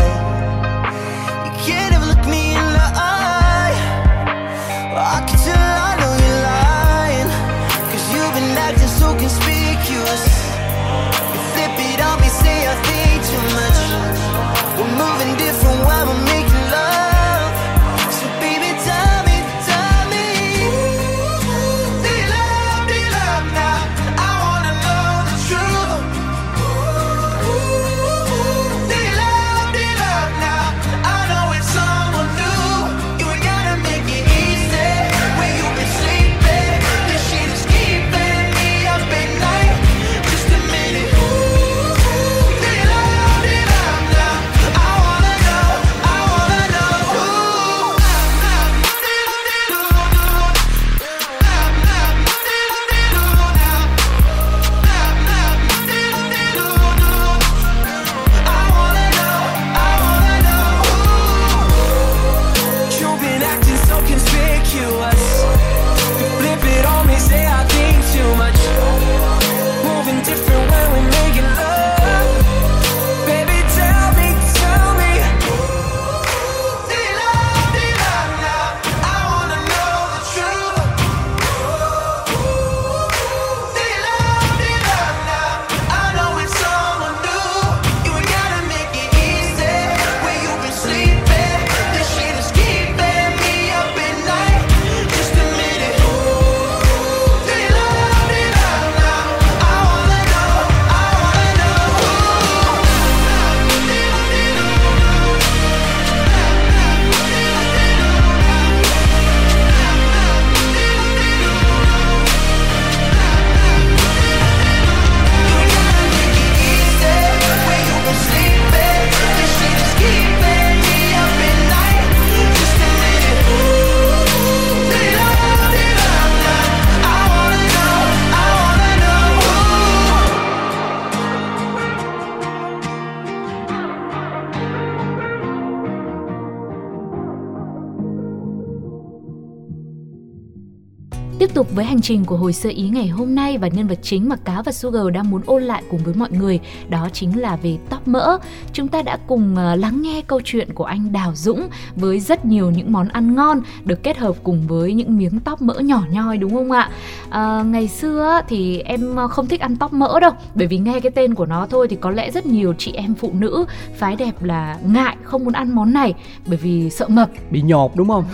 Với 141.85 141.89
hành 141.89 142.01
trình 142.01 142.25
của 142.25 142.37
hồi 142.37 142.53
sơ 142.53 142.71
ý 142.71 142.89
ngày 142.89 143.09
hôm 143.09 143.35
nay 143.35 143.59
và 143.59 143.69
nhân 143.69 143.87
vật 143.87 143.99
chính 144.03 144.29
mà 144.29 144.37
Cá 144.37 144.63
và 144.63 144.73
Sugar 144.73 145.03
đang 145.15 145.31
muốn 145.31 145.43
ôn 145.47 145.63
lại 145.63 145.83
cùng 145.91 146.01
với 146.05 146.15
mọi 146.15 146.29
người 146.31 146.61
đó 146.89 147.09
chính 147.13 147.41
là 147.41 147.57
về 147.57 147.77
tóp 147.91 148.09
mỡ. 148.09 148.39
Chúng 148.73 148.89
ta 148.89 149.03
đã 149.03 149.19
cùng 149.27 149.57
ờ, 149.57 149.77
lắng 149.77 150.03
nghe 150.03 150.23
câu 150.27 150.41
chuyện 150.45 150.73
của 150.75 150.85
anh 150.85 151.13
Đào 151.13 151.33
Dũng 151.35 151.69
với 151.97 152.21
rất 152.21 152.45
nhiều 152.45 152.71
những 152.71 152.93
món 152.93 153.09
ăn 153.09 153.35
ngon 153.35 153.61
được 153.85 154.03
kết 154.03 154.17
hợp 154.17 154.37
cùng 154.43 154.67
với 154.67 154.93
những 154.93 155.19
miếng 155.19 155.41
tóp 155.41 155.63
mỡ 155.63 155.75
nhỏ 155.79 156.03
nhoi 156.11 156.39
đúng 156.39 156.55
không 156.55 156.71
ạ? 156.71 156.91
À, 157.31 157.63
ngày 157.63 157.89
xưa 157.89 158.41
thì 158.49 158.79
em 158.79 159.17
không 159.31 159.47
thích 159.47 159.61
ăn 159.61 159.77
tóp 159.77 159.93
mỡ 159.93 160.21
đâu 160.21 160.33
bởi 160.55 160.67
vì 160.67 160.79
nghe 160.79 161.01
cái 161.01 161.11
tên 161.11 161.35
của 161.35 161.47
nó 161.47 161.67
thôi 161.71 161.87
thì 161.91 161.97
có 161.97 162.11
lẽ 162.11 162.31
rất 162.31 162.47
nhiều 162.47 162.75
chị 162.79 162.93
em 162.93 163.15
phụ 163.15 163.31
nữ 163.39 163.65
phái 163.97 164.17
đẹp 164.17 164.43
là 164.43 164.79
ngại 164.87 165.17
không 165.23 165.45
muốn 165.45 165.55
ăn 165.55 165.75
món 165.75 165.93
này 165.93 166.15
bởi 166.47 166.57
vì 166.57 166.91
sợ 166.91 167.09
mập 167.09 167.31
bị 167.51 167.63
nhột 167.63 167.93
đúng 167.95 168.09
không 168.09 168.25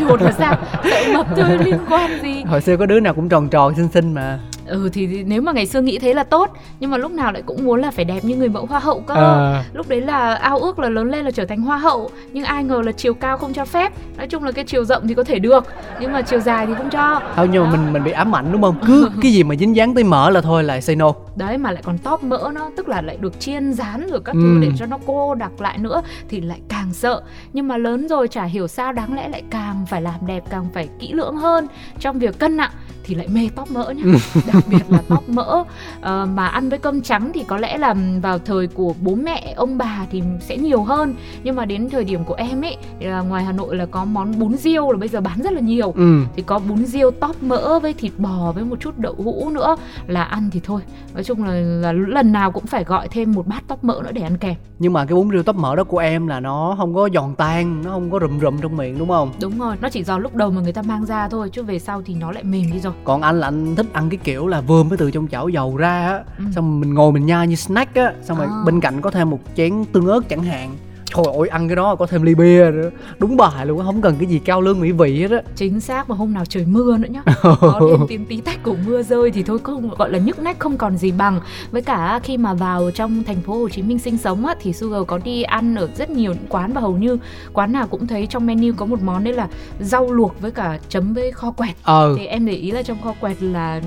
nhột 0.00 0.22
là 0.22 0.32
sao 0.32 0.58
sợ 0.84 1.12
mập 1.14 1.26
thôi 1.36 1.58
liên 1.64 1.78
quan 1.88 2.22
gì 2.22 2.42
hồi 2.42 2.57
xưa 2.60 2.76
có 2.76 2.86
đứa 2.86 3.00
nào 3.00 3.14
cũng 3.14 3.28
tròn 3.28 3.48
tròn 3.48 3.74
xinh 3.76 3.88
xinh 3.88 4.14
mà 4.14 4.40
ừ 4.68 4.88
thì, 4.92 5.06
nếu 5.26 5.42
mà 5.42 5.52
ngày 5.52 5.66
xưa 5.66 5.80
nghĩ 5.80 5.98
thế 5.98 6.14
là 6.14 6.24
tốt 6.24 6.50
nhưng 6.80 6.90
mà 6.90 6.96
lúc 6.96 7.12
nào 7.12 7.32
lại 7.32 7.42
cũng 7.46 7.64
muốn 7.64 7.80
là 7.80 7.90
phải 7.90 8.04
đẹp 8.04 8.24
như 8.24 8.36
người 8.36 8.48
mẫu 8.48 8.66
hoa 8.66 8.78
hậu 8.78 9.00
cơ. 9.00 9.14
À. 9.14 9.64
lúc 9.72 9.88
đấy 9.88 10.00
là 10.00 10.34
ao 10.34 10.58
ước 10.58 10.78
là 10.78 10.88
lớn 10.88 11.10
lên 11.10 11.24
là 11.24 11.30
trở 11.30 11.44
thành 11.44 11.60
hoa 11.60 11.78
hậu 11.78 12.10
nhưng 12.32 12.44
ai 12.44 12.64
ngờ 12.64 12.82
là 12.86 12.92
chiều 12.92 13.14
cao 13.14 13.36
không 13.38 13.52
cho 13.54 13.64
phép. 13.64 13.92
Nói 14.16 14.26
chung 14.26 14.44
là 14.44 14.52
cái 14.52 14.64
chiều 14.64 14.84
rộng 14.84 15.08
thì 15.08 15.14
có 15.14 15.24
thể 15.24 15.38
được 15.38 15.66
nhưng 16.00 16.12
mà 16.12 16.22
chiều 16.22 16.40
dài 16.40 16.66
thì 16.66 16.74
không 16.74 16.90
cho. 16.90 17.20
Thôi 17.36 17.48
nhưng 17.52 17.64
mà 17.64 17.70
mình 17.70 17.92
mình 17.92 18.04
bị 18.04 18.10
ám 18.10 18.34
ảnh 18.36 18.52
đúng 18.52 18.62
không? 18.62 18.76
Cứ 18.86 19.10
cái 19.22 19.32
gì 19.32 19.42
mà 19.42 19.54
dính 19.56 19.76
dáng 19.76 19.94
tới 19.94 20.04
mỡ 20.04 20.30
là 20.30 20.40
thôi 20.40 20.64
lại 20.64 20.82
say 20.82 20.96
no. 20.96 21.12
Đấy 21.36 21.58
mà 21.58 21.70
lại 21.70 21.82
còn 21.86 21.98
tóp 21.98 22.22
mỡ 22.24 22.50
nó 22.54 22.70
tức 22.76 22.88
là 22.88 23.00
lại 23.02 23.16
được 23.20 23.40
chiên 23.40 23.72
rán 23.72 24.06
rồi 24.10 24.20
các 24.24 24.32
Ừ. 24.32 24.40
thứ 24.42 24.58
để 24.60 24.70
cho 24.78 24.86
nó 24.86 24.98
cô 25.06 25.34
đặc 25.34 25.60
lại 25.60 25.78
nữa 25.78 26.02
thì 26.28 26.40
lại 26.40 26.60
càng 26.68 26.92
sợ. 26.92 27.22
Nhưng 27.52 27.68
mà 27.68 27.76
lớn 27.76 28.08
rồi 28.08 28.28
chả 28.28 28.44
hiểu 28.44 28.68
sao 28.68 28.92
đáng 28.92 29.14
lẽ 29.16 29.28
lại 29.28 29.42
càng 29.50 29.86
phải 29.86 30.02
làm 30.02 30.14
đẹp 30.26 30.44
càng 30.50 30.66
phải 30.74 30.88
kỹ 31.00 31.12
lưỡng 31.12 31.36
hơn 31.36 31.66
trong 32.00 32.18
việc 32.18 32.38
cân 32.38 32.56
nặng 32.56 32.70
thì 33.08 33.14
lại 33.14 33.28
mê 33.28 33.48
tóp 33.54 33.70
mỡ 33.70 33.90
nhá. 33.90 34.04
Đặc 34.52 34.64
biệt 34.70 34.82
là 34.88 35.02
tóp 35.08 35.28
mỡ. 35.28 35.64
Ờ, 36.00 36.26
mà 36.34 36.46
ăn 36.46 36.68
với 36.68 36.78
cơm 36.78 37.00
trắng 37.00 37.30
thì 37.34 37.44
có 37.48 37.56
lẽ 37.56 37.78
là 37.78 37.94
vào 38.22 38.38
thời 38.38 38.66
của 38.66 38.94
bố 39.00 39.14
mẹ 39.14 39.54
ông 39.56 39.78
bà 39.78 40.06
thì 40.10 40.22
sẽ 40.40 40.56
nhiều 40.56 40.82
hơn. 40.82 41.14
Nhưng 41.42 41.56
mà 41.56 41.64
đến 41.64 41.90
thời 41.90 42.04
điểm 42.04 42.24
của 42.24 42.34
em 42.34 42.64
ấy 42.64 42.76
là 43.00 43.20
ngoài 43.20 43.44
Hà 43.44 43.52
Nội 43.52 43.76
là 43.76 43.86
có 43.86 44.04
món 44.04 44.38
bún 44.38 44.56
riêu 44.56 44.92
là 44.92 44.98
bây 44.98 45.08
giờ 45.08 45.20
bán 45.20 45.42
rất 45.42 45.52
là 45.52 45.60
nhiều. 45.60 45.92
Ừ. 45.92 46.22
Thì 46.36 46.42
có 46.42 46.58
bún 46.58 46.84
riêu 46.86 47.10
tóp 47.10 47.42
mỡ 47.42 47.78
với 47.78 47.94
thịt 47.94 48.12
bò 48.18 48.52
với 48.52 48.64
một 48.64 48.80
chút 48.80 48.98
đậu 48.98 49.14
hũ 49.14 49.50
nữa 49.50 49.76
là 50.06 50.22
ăn 50.22 50.50
thì 50.52 50.60
thôi. 50.64 50.80
Nói 51.14 51.24
chung 51.24 51.44
là, 51.44 51.52
là 51.52 51.92
lần 51.92 52.32
nào 52.32 52.52
cũng 52.52 52.66
phải 52.66 52.84
gọi 52.84 53.08
thêm 53.08 53.32
một 53.32 53.46
bát 53.46 53.62
tóp 53.68 53.84
mỡ 53.84 54.00
nữa 54.04 54.12
để 54.12 54.22
ăn 54.22 54.36
kèm. 54.36 54.54
Nhưng 54.78 54.92
mà 54.92 55.04
cái 55.04 55.14
bún 55.14 55.30
riêu 55.30 55.42
tóp 55.42 55.56
mỡ 55.56 55.76
đó 55.76 55.84
của 55.84 55.98
em 55.98 56.26
là 56.26 56.40
nó 56.40 56.74
không 56.78 56.94
có 56.94 57.08
giòn 57.14 57.34
tan 57.34 57.82
nó 57.84 57.90
không 57.90 58.10
có 58.10 58.18
rụm 58.20 58.40
rụm 58.40 58.60
trong 58.60 58.76
miệng 58.76 58.98
đúng 58.98 59.08
không? 59.08 59.32
Đúng 59.40 59.58
rồi 59.58 59.76
nó 59.80 59.88
chỉ 59.88 60.04
do 60.04 60.18
lúc 60.18 60.34
đầu 60.34 60.50
mà 60.50 60.60
người 60.60 60.72
ta 60.72 60.82
mang 60.82 61.06
ra 61.06 61.28
thôi 61.28 61.50
chứ 61.52 61.62
về 61.62 61.78
sau 61.78 62.02
thì 62.02 62.14
nó 62.14 62.32
lại 62.32 62.44
mềm 62.44 62.72
đi 62.72 62.80
rồi 62.80 62.92
còn 63.04 63.22
anh 63.22 63.40
là 63.40 63.46
anh 63.46 63.76
thích 63.76 63.86
ăn 63.92 64.10
cái 64.10 64.18
kiểu 64.24 64.46
là 64.46 64.60
vừa 64.60 64.82
mới 64.82 64.98
từ 64.98 65.10
trong 65.10 65.28
chảo 65.28 65.48
dầu 65.48 65.76
ra 65.76 66.06
á 66.08 66.20
Ừ. 66.38 66.44
xong 66.54 66.80
mình 66.80 66.94
ngồi 66.94 67.12
mình 67.12 67.26
nhai 67.26 67.46
như 67.46 67.54
snack 67.56 67.94
á 67.94 68.12
xong 68.22 68.38
rồi 68.38 68.46
À. 68.46 68.62
bên 68.66 68.80
cạnh 68.80 69.00
có 69.00 69.10
thêm 69.10 69.30
một 69.30 69.40
chén 69.56 69.84
tương 69.92 70.06
ớt 70.06 70.28
chẳng 70.28 70.42
hạn 70.42 70.76
trời 71.14 71.24
ơi 71.38 71.48
ăn 71.48 71.68
cái 71.68 71.76
đó 71.76 71.94
có 71.94 72.06
thêm 72.06 72.22
ly 72.22 72.34
bia 72.34 72.70
nữa. 72.70 72.90
Đúng 73.18 73.36
bài 73.36 73.66
luôn 73.66 73.82
không 73.84 74.02
cần 74.02 74.16
cái 74.18 74.26
gì 74.26 74.38
cao 74.38 74.60
lương 74.60 74.80
mỹ 74.80 74.92
vị 74.92 75.20
hết 75.20 75.30
á. 75.30 75.42
Chính 75.56 75.80
xác 75.80 76.10
mà 76.10 76.16
hôm 76.16 76.34
nào 76.34 76.44
trời 76.44 76.64
mưa 76.68 76.96
nữa 76.98 77.08
nhá. 77.10 77.22
Có 77.42 77.80
thêm 77.90 78.06
tiếng 78.08 78.26
tí 78.26 78.40
tách 78.40 78.62
của 78.62 78.76
mưa 78.86 79.02
rơi 79.02 79.30
thì 79.30 79.42
thôi 79.42 79.58
không 79.62 79.90
gọi 79.98 80.10
là 80.10 80.18
nhức 80.18 80.38
nách 80.38 80.58
không 80.58 80.76
còn 80.76 80.96
gì 80.96 81.12
bằng. 81.12 81.40
Với 81.70 81.82
cả 81.82 82.20
khi 82.22 82.36
mà 82.36 82.54
vào 82.54 82.90
trong 82.90 83.24
thành 83.24 83.40
phố 83.40 83.58
Hồ 83.58 83.68
Chí 83.68 83.82
Minh 83.82 83.98
sinh 83.98 84.18
sống 84.18 84.46
á 84.46 84.54
thì 84.60 84.72
Sugar 84.72 85.02
có 85.06 85.18
đi 85.18 85.42
ăn 85.42 85.74
ở 85.74 85.88
rất 85.96 86.10
nhiều 86.10 86.32
những 86.32 86.46
quán 86.48 86.72
và 86.72 86.80
hầu 86.80 86.96
như 86.96 87.18
quán 87.52 87.72
nào 87.72 87.86
cũng 87.86 88.06
thấy 88.06 88.26
trong 88.26 88.46
menu 88.46 88.72
có 88.76 88.86
một 88.86 89.02
món 89.02 89.24
đấy 89.24 89.34
là 89.34 89.48
rau 89.80 90.12
luộc 90.12 90.40
với 90.40 90.50
cả 90.50 90.78
chấm 90.88 91.14
với 91.14 91.32
kho 91.32 91.50
quẹt. 91.50 91.76
Ờ 91.82 92.14
thì 92.18 92.26
em 92.26 92.46
để 92.46 92.52
ý 92.52 92.70
là 92.70 92.82
trong 92.82 93.02
kho 93.02 93.14
quẹt 93.20 93.42
là 93.42 93.80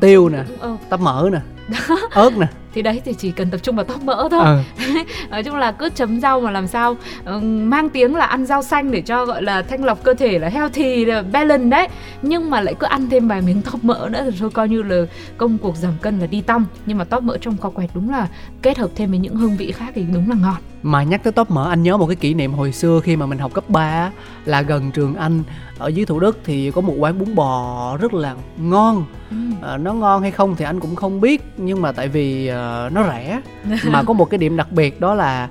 tiêu 0.00 0.28
nè 0.28 0.44
ờ, 0.60 0.76
tắp 0.88 1.00
mỡ 1.00 1.28
nè 1.32 1.40
ớt 2.10 2.36
nè 2.38 2.46
thì 2.76 2.82
đấy 2.82 3.02
thì 3.04 3.14
chỉ 3.18 3.30
cần 3.30 3.50
tập 3.50 3.58
trung 3.62 3.76
vào 3.76 3.84
tóp 3.84 4.02
mỡ 4.02 4.28
thôi. 4.30 4.44
Ờ. 4.44 4.62
Nói 5.30 5.42
chung 5.44 5.56
là 5.56 5.72
cứ 5.72 5.88
chấm 5.94 6.20
rau 6.20 6.40
mà 6.40 6.50
làm 6.50 6.66
sao 6.66 6.96
ờ, 7.24 7.40
mang 7.40 7.90
tiếng 7.90 8.14
là 8.14 8.24
ăn 8.24 8.46
rau 8.46 8.62
xanh 8.62 8.90
để 8.90 9.00
cho 9.00 9.26
gọi 9.26 9.42
là 9.42 9.62
thanh 9.62 9.84
lọc 9.84 10.02
cơ 10.02 10.14
thể 10.14 10.38
là 10.38 10.48
healthy 10.48 11.04
là 11.04 11.22
balance 11.22 11.68
đấy. 11.68 11.88
Nhưng 12.22 12.50
mà 12.50 12.60
lại 12.60 12.74
cứ 12.78 12.86
ăn 12.86 13.10
thêm 13.10 13.28
vài 13.28 13.40
miếng 13.40 13.62
tóp 13.62 13.84
mỡ 13.84 14.08
nữa 14.12 14.22
thì 14.30 14.36
thôi 14.40 14.50
coi 14.50 14.68
như 14.68 14.82
là 14.82 14.96
công 15.36 15.58
cuộc 15.58 15.76
giảm 15.76 15.92
cân 16.02 16.18
là 16.18 16.26
đi 16.26 16.40
tăm 16.40 16.66
nhưng 16.86 16.98
mà 16.98 17.04
tóp 17.04 17.22
mỡ 17.22 17.38
trong 17.40 17.56
kho 17.56 17.70
quẹt 17.70 17.90
đúng 17.94 18.10
là 18.10 18.28
kết 18.62 18.78
hợp 18.78 18.90
thêm 18.94 19.10
với 19.10 19.18
những 19.18 19.36
hương 19.36 19.56
vị 19.56 19.72
khác 19.72 19.92
thì 19.94 20.04
đúng 20.14 20.30
là 20.30 20.36
ngon. 20.36 20.56
Mà 20.82 21.02
nhắc 21.02 21.22
tới 21.22 21.32
tóc 21.32 21.50
mỡ 21.50 21.68
anh 21.70 21.82
nhớ 21.82 21.96
một 21.96 22.06
cái 22.06 22.16
kỷ 22.16 22.34
niệm 22.34 22.52
hồi 22.52 22.72
xưa 22.72 23.00
khi 23.04 23.16
mà 23.16 23.26
mình 23.26 23.38
học 23.38 23.54
cấp 23.54 23.64
3 23.68 23.80
á, 23.80 24.10
là 24.44 24.62
gần 24.62 24.90
trường 24.90 25.14
anh 25.14 25.42
ở 25.78 25.88
dưới 25.88 26.06
thủ 26.06 26.20
đức 26.20 26.38
thì 26.44 26.70
có 26.70 26.80
một 26.80 26.94
quán 26.98 27.18
bún 27.18 27.34
bò 27.34 27.96
rất 28.00 28.14
là 28.14 28.34
ngon. 28.58 29.04
Ừ. 29.30 29.36
Ờ, 29.60 29.78
nó 29.78 29.92
ngon 29.92 30.22
hay 30.22 30.30
không 30.30 30.56
thì 30.56 30.64
anh 30.64 30.80
cũng 30.80 30.96
không 30.96 31.20
biết. 31.20 31.42
Nhưng 31.56 31.82
mà 31.82 31.92
tại 31.92 32.08
vì 32.08 32.46
ờ, 32.66 32.90
nó 32.92 33.02
rẻ 33.08 33.40
mà 33.90 34.02
có 34.02 34.12
một 34.12 34.24
cái 34.30 34.38
điểm 34.38 34.56
đặc 34.56 34.72
biệt 34.72 35.00
đó 35.00 35.14
là 35.14 35.48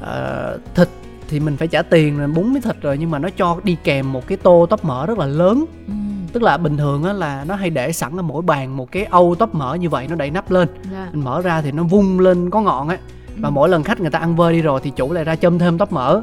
ờ, 0.00 0.58
thịt 0.74 0.88
thì 1.28 1.40
mình 1.40 1.56
phải 1.56 1.68
trả 1.68 1.82
tiền 1.82 2.18
rồi 2.18 2.28
bún 2.28 2.52
với 2.52 2.60
thịt 2.60 2.76
rồi 2.82 2.98
nhưng 2.98 3.10
mà 3.10 3.18
nó 3.18 3.28
cho 3.36 3.56
đi 3.64 3.76
kèm 3.84 4.12
một 4.12 4.26
cái 4.26 4.38
tô 4.38 4.66
tóp 4.70 4.84
mỡ 4.84 5.06
rất 5.06 5.18
là 5.18 5.26
lớn 5.26 5.64
Ừ. 5.86 5.92
tức 6.32 6.42
là 6.42 6.56
bình 6.56 6.76
thường 6.76 7.04
á 7.04 7.12
là 7.12 7.44
nó 7.48 7.54
hay 7.54 7.70
để 7.70 7.92
sẵn 7.92 8.16
ở 8.16 8.22
mỗi 8.22 8.42
bàn 8.42 8.76
một 8.76 8.92
cái 8.92 9.04
âu 9.04 9.34
tóp 9.38 9.54
mỡ 9.54 9.74
như 9.74 9.88
vậy 9.88 10.06
nó 10.10 10.14
đậy 10.16 10.30
nắp 10.30 10.50
lên 10.50 10.68
Dạ. 10.92 11.08
mình 11.12 11.24
mở 11.24 11.40
ra 11.42 11.60
thì 11.62 11.72
nó 11.72 11.82
vung 11.82 12.20
lên 12.20 12.50
có 12.50 12.60
ngọn 12.60 12.88
ấy 12.88 12.98
và 13.38 13.48
Ừ. 13.48 13.52
mỗi 13.52 13.68
lần 13.68 13.82
khách 13.82 14.00
người 14.00 14.10
ta 14.10 14.18
ăn 14.18 14.36
vơi 14.36 14.52
đi 14.52 14.62
rồi 14.62 14.80
thì 14.84 14.90
chủ 14.96 15.12
lại 15.12 15.24
ra 15.24 15.36
châm 15.36 15.58
thêm 15.58 15.78
tóp 15.78 15.92
mỡ 15.92 16.20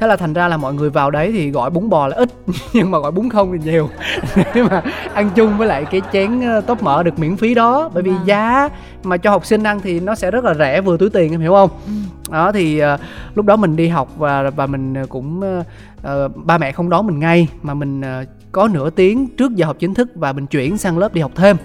thế 0.00 0.06
là 0.06 0.16
thành 0.16 0.32
ra 0.32 0.48
là 0.48 0.56
mọi 0.56 0.74
người 0.74 0.90
vào 0.90 1.10
đấy 1.10 1.32
thì 1.32 1.50
gọi 1.50 1.70
bún 1.70 1.88
bò 1.88 2.06
là 2.08 2.16
ít 2.16 2.28
nhưng 2.72 2.90
mà 2.90 2.98
gọi 2.98 3.10
bún 3.12 3.30
không 3.30 3.52
thì 3.52 3.70
nhiều 3.70 3.88
nhưng 4.54 4.66
mà 4.70 4.82
ăn 5.14 5.30
chung 5.34 5.58
với 5.58 5.68
lại 5.68 5.84
cái 5.90 6.00
chén 6.12 6.40
tóp 6.66 6.82
mỡ 6.82 7.02
được 7.02 7.18
miễn 7.18 7.36
phí 7.36 7.54
đó 7.54 7.90
bởi 7.94 8.02
vì 8.02 8.10
Vâng. 8.10 8.26
giá 8.26 8.68
mà 9.04 9.16
cho 9.16 9.30
học 9.30 9.46
sinh 9.46 9.62
ăn 9.62 9.80
thì 9.82 10.00
nó 10.00 10.14
sẽ 10.14 10.30
rất 10.30 10.44
là 10.44 10.54
rẻ 10.54 10.80
vừa 10.80 10.96
túi 10.96 11.10
tiền 11.10 11.30
em 11.32 11.40
hiểu 11.40 11.52
không 11.52 11.70
Ừ. 11.86 11.92
đó 12.32 12.52
thì 12.52 12.78
ờ, 12.78 12.96
lúc 13.34 13.46
đó 13.46 13.56
mình 13.56 13.76
đi 13.76 13.88
học 13.88 14.08
và 14.18 14.50
và 14.50 14.66
mình 14.66 14.94
ờ, 14.94 15.06
cũng 15.08 15.42
ờ, 16.02 16.28
ba 16.28 16.58
mẹ 16.58 16.72
không 16.72 16.90
đón 16.90 17.06
mình 17.06 17.18
ngay 17.18 17.48
mà 17.62 17.74
mình 17.74 18.00
ờ, 18.00 18.24
có 18.52 18.68
nửa 18.68 18.90
tiếng 18.90 19.28
trước 19.36 19.54
giờ 19.54 19.66
học 19.66 19.76
chính 19.78 19.94
thức 19.94 20.08
và 20.14 20.32
mình 20.32 20.46
chuyển 20.46 20.78
sang 20.78 20.98
lớp 20.98 21.14
đi 21.14 21.20
học 21.20 21.30
thêm 21.34 21.56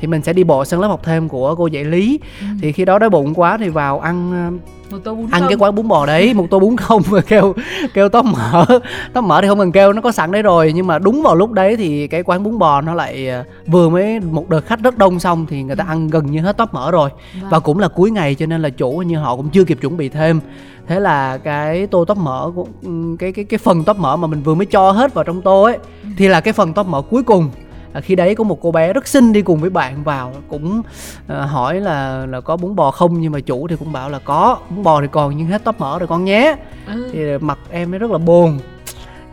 thì 0.00 0.06
mình 0.06 0.22
sẽ 0.22 0.32
đi 0.32 0.44
bộ 0.44 0.64
sang 0.64 0.80
lớp 0.80 0.88
học 0.88 1.00
thêm 1.04 1.28
của 1.28 1.54
cô 1.54 1.66
dạy 1.66 1.84
lý. 1.84 2.20
Ừ. 2.40 2.46
thì 2.62 2.72
khi 2.72 2.84
đó 2.84 2.98
đói 2.98 3.10
bụng 3.10 3.34
quá 3.34 3.58
thì 3.58 3.68
vào 3.68 4.00
ăn 4.00 4.32
ờ, 4.32 4.58
một 4.90 4.98
tô 5.04 5.14
bún 5.14 5.26
ăn 5.30 5.40
không. 5.40 5.48
cái 5.48 5.56
quán 5.58 5.74
bún 5.74 5.88
bò 5.88 6.06
đấy 6.06 6.34
một 6.34 6.46
tô 6.50 6.58
bún 6.58 6.76
không 6.76 7.02
và 7.06 7.20
kêu 7.20 7.54
kêu 7.94 8.08
tóp 8.08 8.24
mỡ 8.24 8.64
tóp 9.12 9.24
mỡ 9.24 9.40
thì 9.42 9.48
không 9.48 9.58
cần 9.58 9.72
kêu 9.72 9.92
nó 9.92 10.00
có 10.02 10.12
sẵn 10.12 10.32
đấy 10.32 10.42
rồi. 10.42 10.72
Nhưng 10.74 10.86
mà 10.86 10.98
đúng 10.98 11.22
vào 11.22 11.34
lúc 11.34 11.52
đấy 11.52 11.76
thì 11.76 12.06
cái 12.06 12.22
quán 12.22 12.42
bún 12.42 12.58
bò 12.58 12.80
nó 12.80 12.94
lại 12.94 13.28
ờ, 13.28 13.44
vừa 13.66 13.88
mới 13.88 14.20
một 14.20 14.48
đợt 14.48 14.66
khách 14.66 14.80
rất 14.80 14.98
đông 14.98 15.20
xong 15.20 15.46
thì 15.48 15.62
người 15.62 15.76
ta 15.76 15.84
ăn 15.88 16.08
gần 16.08 16.30
như 16.30 16.40
hết 16.40 16.56
tóp 16.56 16.74
mỡ 16.74 16.90
rồi. 16.90 17.10
Vâng. 17.40 17.50
và 17.50 17.58
cũng 17.58 17.78
là 17.78 17.88
cuối 17.88 18.10
ngày 18.10 18.34
cho 18.34 18.46
nên 18.46 18.62
là 18.62 18.68
chủ 18.68 18.90
như 18.90 19.18
họ 19.18 19.36
cũng 19.36 19.48
chưa 19.48 19.64
kịp 19.64 19.78
chuẩn 19.80 19.96
bị 19.96 20.08
thêm. 20.08 20.40
Thế 20.86 21.00
là 21.00 21.38
cái 21.38 21.86
tô 21.86 22.04
tóp 22.04 22.18
mỡ 22.18 22.50
của 22.54 22.66
ừm, 22.82 23.16
cái 23.16 23.32
cái 23.32 23.44
cái 23.44 23.58
phần 23.58 23.84
tóp 23.84 23.98
mỡ 23.98 24.16
mà 24.16 24.26
mình 24.26 24.42
vừa 24.42 24.54
mới 24.54 24.66
cho 24.66 24.90
hết 24.90 25.14
vào 25.14 25.24
trong 25.24 25.42
tô 25.42 25.62
ấy 25.62 25.78
thì 26.16 26.28
là 26.28 26.40
cái 26.40 26.52
phần 26.52 26.72
tóp 26.72 26.86
mỡ 26.86 27.02
cuối 27.02 27.22
cùng 27.22 27.50
à, 27.98 28.00
khi 28.00 28.14
đấy 28.14 28.34
có 28.34 28.44
một 28.44 28.58
cô 28.62 28.72
bé 28.72 28.92
rất 28.92 29.08
xinh 29.08 29.32
đi 29.32 29.42
cùng 29.42 29.60
với 29.60 29.70
bạn 29.70 30.04
vào 30.04 30.32
cũng 30.48 30.82
ờ, 31.28 31.44
hỏi 31.44 31.80
là 31.80 32.26
là 32.26 32.40
có 32.40 32.56
bún 32.56 32.76
bò 32.76 32.90
không? 32.90 33.20
Nhưng 33.20 33.32
mà 33.32 33.40
chủ 33.40 33.68
thì 33.68 33.76
cũng 33.76 33.92
bảo 33.92 34.10
là 34.10 34.18
có 34.18 34.58
bún 34.70 34.82
bò 34.82 35.00
thì 35.00 35.06
còn 35.12 35.36
nhưng 35.36 35.46
hết 35.46 35.64
tóp 35.64 35.80
mỡ 35.80 35.98
rồi 35.98 36.08
con 36.08 36.24
nhé. 36.24 36.56
Ừ. 36.86 37.10
thì 37.12 37.38
mặt 37.40 37.58
em 37.70 37.94
ấy 37.94 37.98
rất 37.98 38.10
là 38.10 38.18
buồn 38.18 38.58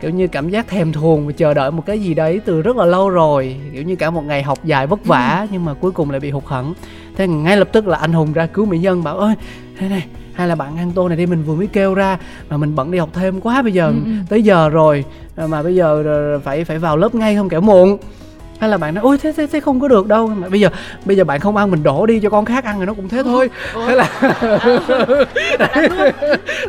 kiểu 0.00 0.10
như 0.10 0.26
cảm 0.28 0.48
giác 0.48 0.68
thèm 0.68 0.92
thuồng 0.92 1.26
và 1.26 1.32
chờ 1.32 1.54
đợi 1.54 1.70
một 1.70 1.82
cái 1.86 1.98
gì 2.00 2.14
đấy 2.14 2.40
từ 2.44 2.62
rất 2.62 2.76
là 2.76 2.84
lâu 2.84 3.10
rồi. 3.10 3.56
Kiểu 3.72 3.82
như 3.82 3.96
cả 3.96 4.10
một 4.10 4.24
ngày 4.24 4.42
học 4.42 4.58
dài 4.64 4.86
vất 4.86 5.04
vả 5.04 5.46
nhưng 5.50 5.64
mà 5.64 5.74
cuối 5.74 5.90
cùng 5.92 6.10
lại 6.10 6.20
bị 6.20 6.30
hụt 6.30 6.44
hẫng. 6.46 6.74
Thế 7.16 7.28
ngay 7.28 7.56
lập 7.56 7.68
tức 7.72 7.86
là 7.86 7.96
anh 7.98 8.12
hùng 8.12 8.32
ra 8.32 8.46
cứu 8.46 8.64
mỹ 8.66 8.78
nhân 8.78 9.04
bảo 9.04 9.18
ơi 9.18 9.34
thế 9.78 9.88
này 9.88 10.04
hay 10.32 10.48
là 10.48 10.54
bạn 10.54 10.76
ăn 10.76 10.92
tô 10.94 11.08
này 11.08 11.16
đi 11.16 11.26
mình 11.26 11.42
vừa 11.44 11.54
mới 11.54 11.66
kêu 11.66 11.94
ra 11.94 12.18
mà 12.50 12.56
mình 12.56 12.74
bận 12.76 12.90
đi 12.90 12.98
học 12.98 13.08
thêm 13.12 13.40
quá 13.40 13.62
bây 13.62 13.72
giờ 13.72 13.86
Ừ, 13.86 13.94
ừ. 14.04 14.10
tới 14.28 14.42
giờ 14.42 14.68
rồi 14.68 15.04
mà 15.36 15.62
bây 15.62 15.74
giờ 15.74 16.04
phải 16.44 16.64
phải 16.64 16.78
vào 16.78 16.96
lớp 16.96 17.14
ngay 17.14 17.36
không 17.36 17.48
kẻo 17.48 17.60
muộn 17.60 17.98
hay 18.60 18.70
là 18.70 18.76
bạn 18.76 18.94
nói 18.94 19.02
ôi 19.02 19.18
thế 19.22 19.32
thế 19.32 19.46
thế 19.46 19.60
không 19.60 19.80
có 19.80 19.88
được 19.88 20.06
đâu. 20.06 20.26
Mà 20.26 20.48
bây 20.48 20.60
giờ 20.60 20.68
bây 21.04 21.16
giờ 21.16 21.24
bạn 21.24 21.40
không 21.40 21.56
ăn 21.56 21.70
mình 21.70 21.82
đổ 21.82 22.06
đi 22.06 22.20
cho 22.20 22.30
con 22.30 22.44
khác 22.44 22.64
ăn 22.64 22.76
rồi 22.76 22.86
nó 22.86 22.94
cũng 22.94 23.08
thế 23.08 23.22
thôi. 23.22 23.50
Thế 23.86 23.94
là 23.94 24.08